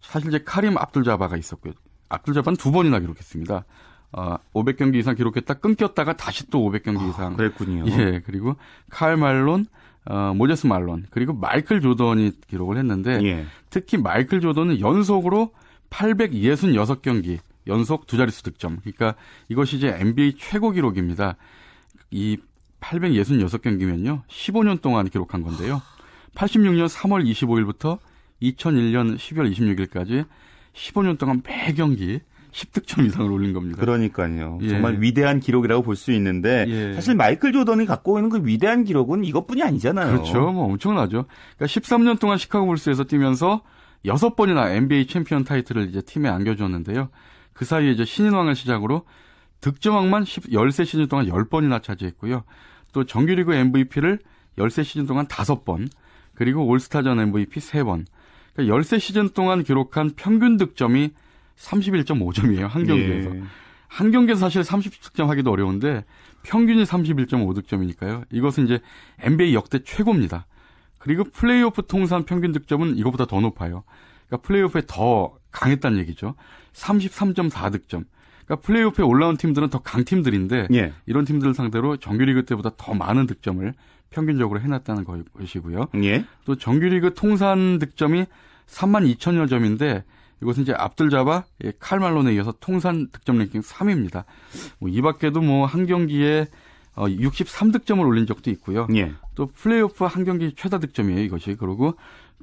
[0.00, 1.74] 사실 이제 카림 압둘자바가 있었고요.
[2.08, 3.64] 압둘자바는 두 번이나 기록했습니다.
[4.12, 7.36] 어, 500경기 이상 기록했다 끊겼다가 다시 또 500경기 이상.
[7.36, 7.84] 그랬군요.
[7.88, 8.56] 예, 그리고
[8.90, 9.66] 칼 말론,
[10.04, 13.46] 어, 모제스 말론, 그리고 마이클 조던이 기록을 했는데 예.
[13.70, 15.52] 특히 마이클 조던은 연속으로
[15.90, 18.78] 866경기 연속 두 자릿수 득점.
[18.80, 19.14] 그러니까
[19.48, 21.36] 이것이 이제 NBA 최고 기록입니다.
[22.10, 22.38] 이
[22.80, 24.22] 866경기면요.
[24.26, 25.82] 15년 동안 기록한 건데요.
[26.34, 27.98] 86년 3월 25일부터
[28.42, 30.26] 2001년 12월 26일까지
[30.74, 32.20] 15년 동안 매 경기
[32.52, 33.80] 10득점 이상을 올린 겁니다.
[33.80, 34.58] 그러니까요.
[34.62, 34.68] 예.
[34.70, 36.94] 정말 위대한 기록이라고 볼 수 있는데 예.
[36.94, 40.12] 사실 마이클 조던이 갖고 있는 그 위대한 기록은 이것뿐이 아니잖아요.
[40.12, 40.52] 그렇죠.
[40.52, 41.26] 뭐 엄청나죠.
[41.56, 43.62] 그러니까 13년 동안 시카고 불스에서 뛰면서
[44.04, 47.10] 6번이나 NBA 챔피언 타이틀을 이제 팀에 안겨줬는데요.
[47.52, 49.04] 그 사이에 이제 신인왕을 시작으로
[49.60, 52.44] 득점왕만 10, 13시즌 동안 10번이나 차지했고요.
[52.92, 54.18] 또 정규리그 MVP를
[54.58, 55.88] 13시즌 동안 5번,
[56.34, 58.06] 그리고 올스타전 MVP 3번.
[58.54, 61.10] 그러니까 13시즌 동안 기록한 평균 득점이
[61.56, 62.66] 31.5점이에요.
[62.68, 63.36] 한 경기에서.
[63.36, 63.42] 예.
[63.88, 66.04] 한 경기에서 사실 30득점 하기도 어려운데
[66.42, 68.24] 평균이 31.5득점이니까요.
[68.30, 68.80] 이것은 이제
[69.20, 70.46] NBA 역대 최고입니다.
[70.98, 73.84] 그리고 플레이오프 통산 평균 득점은 이것보다 더 높아요.
[74.26, 76.34] 그러니까 플레이오프에 더 강했다는 얘기죠.
[76.72, 78.04] 33.4 득점.
[78.44, 80.92] 그러니까 플레이오프에 올라온 팀들은 더 강팀들인데 예.
[81.06, 83.74] 이런 팀들 상대로 정규리그 때보다 더 많은 득점을
[84.10, 85.04] 평균적으로 해놨다는
[85.38, 85.86] 것이고요.
[86.02, 86.24] 예.
[86.44, 88.26] 또 정규리그 통산 득점이
[88.66, 90.04] 3만 2천여 점인데
[90.42, 94.24] 이것은 이제 압둘자바 예, 칼 말론에 이어서 통산 득점 랭킹 3위입니다.
[94.78, 96.46] 뭐 이 밖에도 뭐 한 경기에
[96.96, 98.86] 어 63득점을 올린 적도 있고요.
[98.94, 99.12] 예.
[99.34, 101.54] 또 플레이오프 한 경기 최다 득점이에요, 이것이.
[101.54, 101.94] 그리고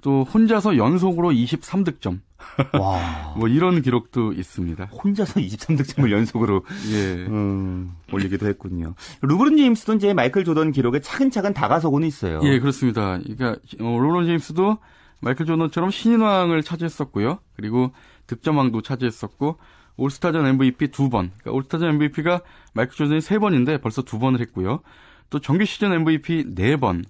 [0.02, 2.20] 또 혼자서 연속으로 23득점.
[2.80, 3.34] 와.
[3.38, 4.86] 뭐 이런 기록도 있습니다.
[4.86, 7.14] 혼자서 23득점을 연속으로 예.
[7.28, 8.96] 음, 올리기도 했군요.
[9.22, 12.40] 루브론 제임스도 이제 마이클 조던 기록에 차근차근 다가서고는 있어요.
[12.44, 13.20] 예, 그렇습니다.
[13.20, 14.78] 그러니까 어, 르브론 제임스도
[15.20, 17.40] 마이클 조던처럼 신인왕을 차지했었고요.
[17.56, 17.92] 그리고
[18.28, 19.58] 득점왕도 차지했었고
[19.98, 21.32] 올스타전 MVP 두 번.
[21.40, 22.42] 그러니까 올스타전 MVP가
[22.74, 24.82] 마이클 조던이 세 번인데 벌써 두 번을 했고요.
[25.30, 27.04] 또 정규 시즌 MVP 네 번.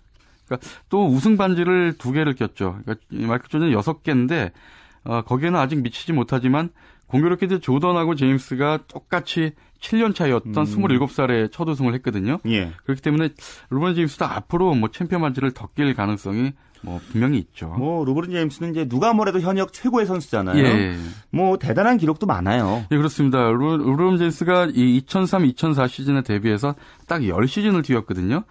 [0.46, 2.80] 그러니까 또 우승 반지를 두 개를 꼈죠.
[2.84, 4.52] 그러니까 마이클 조던이 여섯 개인데
[5.08, 6.70] 어, 거기에는 아직 미치지 못하지만
[7.08, 10.64] 공교롭게도 조던하고 제임스가 똑같이 7년 차였던 음.
[10.64, 12.40] 27살에 첫 우승을 했거든요.
[12.48, 12.72] 예.
[12.84, 13.30] 그렇기 때문에
[13.70, 16.52] 르브론 제임스도 앞으로 뭐 챔피언 반지를 더 낄 가능성이
[16.82, 17.68] 뭐 분명히 있죠.
[17.78, 20.58] 뭐 르브론 제임스는 이제 누가 뭐래도 현역 최고의 선수잖아요.
[20.58, 20.96] 예.
[21.32, 22.86] 뭐 대단한 기록도 많아요.
[22.92, 23.50] 예, 그렇습니다.
[23.50, 26.76] 르, 르브론 제임스가 이 2003-2004 시즌에 데뷔해서
[27.08, 28.44] 딱 10시즌을 뛰었거든요.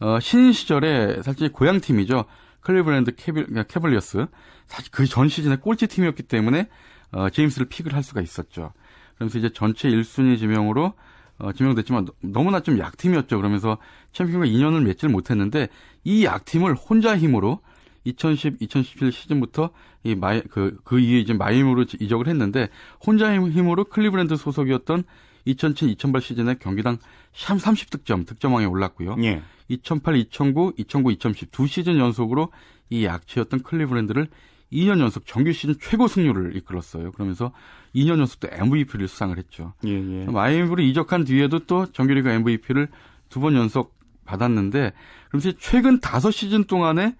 [0.00, 2.24] 어, 신인 시절에 사실 고향 팀이죠.
[2.64, 4.26] 클리브랜드 캐빌, 그러니까 캐벌리어스.
[4.66, 6.68] 사실 그 전 시즌에 꼴찌 팀이었기 때문에
[7.12, 8.72] 어, 제임스를 pick을 할 수가 있었죠.
[9.14, 10.94] 그러면서 이제 전체 1순위 지명으로
[11.38, 13.36] 어, 지명됐지만 너무나 좀 약팀이었죠.
[13.36, 13.78] 그러면서
[14.12, 15.68] 챔피언과 인연을 맺지를 못했는데
[16.02, 17.60] 이 약팀을 혼자 힘으로
[18.04, 19.70] 2010, 2017 시즌부터
[20.02, 22.68] 이 마이 그, 그 이후에 이제 마이애미로 이적을 했는데
[23.04, 25.04] 혼자 힘으로 클리브랜드 소속이었던
[25.44, 26.98] 2007, 2008 시즌에 경기당
[27.34, 29.16] 30득점, 득점왕에 올랐고요.
[29.24, 29.42] 예.
[29.68, 32.50] 2008, 2009, 2009, 2010 두 시즌 연속으로
[32.90, 34.28] 이 약체였던 클리브랜드를
[34.72, 37.12] 2년 연속 정규 시즌 최고 승률을 이끌었어요.
[37.12, 37.52] 그러면서
[37.94, 39.74] 2년 연속 또 MVP를 수상을 했죠.
[39.86, 40.24] 예, 예.
[40.26, 42.88] 마이애미로 이적한 뒤에도 또 정규리그 MVP를
[43.28, 44.92] 두 번 연속 받았는데
[45.28, 47.14] 그러면서 최근 5시즌 동안에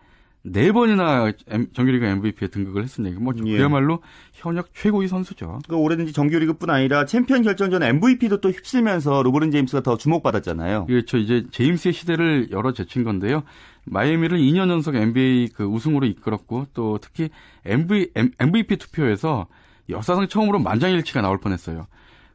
[0.46, 1.32] 네 번이나
[1.72, 3.18] 정규리그 MVP에 등극을 했습니다.
[3.18, 3.56] 뭐 예.
[3.56, 4.02] 그야말로
[4.34, 5.60] 현역 최고의 선수죠.
[5.66, 10.84] 그 올해는 정규리그뿐 아니라 챔피언 결정전 MVP도 또 휩쓸면서 르브론 제임스가 더 주목받았잖아요.
[10.84, 11.16] 그렇죠.
[11.16, 13.42] 이제 제임스의 시대를 열어 제친 건데요.
[13.86, 17.30] 마이애미를 2년 연속 NBA 그 우승으로 이끌었고 또 특히
[17.64, 19.46] MV, MVP 투표에서
[19.88, 21.86] 역사상 처음으로 만장일치가 나올 뻔했어요.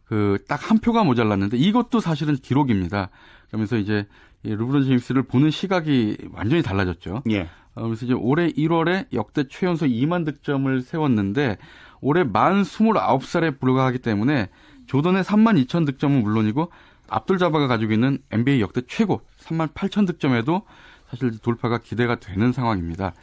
[0.06, 3.10] 그 딱 한 표가 모자랐는데 이것도 사실은 기록입니다.
[3.50, 4.08] 그러면서 이제
[4.44, 7.22] 루브론 제임스를 보는 시각이 완전히 달라졌죠.
[7.30, 7.48] 예.
[7.76, 11.58] 그래서 이제 올해 1월에 역대 최연소 2만 득점을 세웠는데
[12.02, 14.50] 올해 만 29살에 불과하기 때문에
[14.88, 16.72] 조던의 3만 2천 득점은 물론이고
[17.08, 20.64] 압돌 자바가 가지고 있는 NBA 역대 최고 3만 8천 득점에도
[21.10, 23.14] 사실 돌파가 기대가 되는 상황입니다.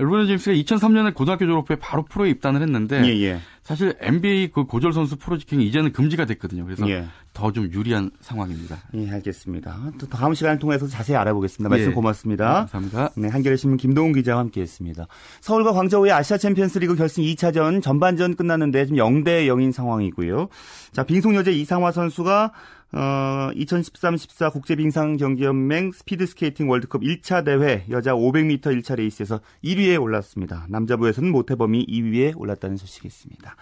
[0.00, 3.40] 루브론 제임스가 2003년에 고등학교 졸업 후에 바로 프로에 입단을 했는데 예, 예.
[3.62, 6.64] 사실 NBA 그 고졸 선수 프로 직행이 이제는 금지가 됐거든요.
[6.64, 7.06] 그래서 예.
[7.32, 8.78] 더좀 유리한 상황입니다.
[8.94, 9.92] 예, 알겠습니다.
[9.98, 11.68] 또 다음 시간을 통해서 자세히 알아보겠습니다.
[11.68, 11.94] 말씀 예.
[11.94, 12.66] 고맙습니다.
[12.70, 13.10] 감사합니다.
[13.16, 15.06] 네, 한겨레 신문 김동훈 기자와 함께했습니다.
[15.40, 20.48] 서울과 광저우의 아시아 챔피언스리그 결승 2차전 전반전 끝났는데 지금 0대 0인 상황이고요.
[20.92, 22.52] 자, 빙속여제 이상화 선수가
[22.92, 30.66] 어, 2013-14 국제빙상경기연맹 스피드스케이팅 월드컵 1차 대회 여자 500m 1차 레이스에서 1위에 올랐습니다.
[30.68, 33.56] 남자부에서는 모태범이 2위에 올랐다는 소식이 있습니다.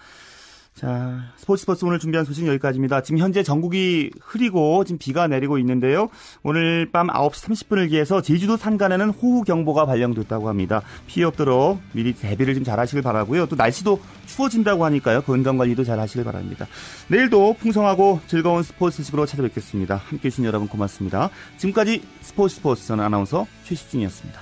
[0.75, 3.01] 자, 스포츠 스포츠 오늘 준비한 소식 여기까지입니다.
[3.01, 6.07] 지금 현재 전국이 흐리고 지금 비가 내리고 있는데요.
[6.41, 10.81] 오늘 밤 9시 30분을 기해서 제주도 산간에는 호우경보가 발령됐다고 합니다.
[11.05, 13.47] 피해 없도록 미리 대비를 좀 잘 하시길 바라고요.
[13.47, 15.21] 또 날씨도 추워진다고 하니까요.
[15.23, 16.65] 건강관리도 잘 하시길 바랍니다.
[17.09, 19.95] 내일도 풍성하고 즐거운 스포츠 소식으로 찾아뵙겠습니다.
[19.97, 21.29] 함께 해 주신 여러분 고맙습니다.
[21.57, 24.39] 지금까지 스포츠 스포츠 저는 아나운서 최시중이었습니다.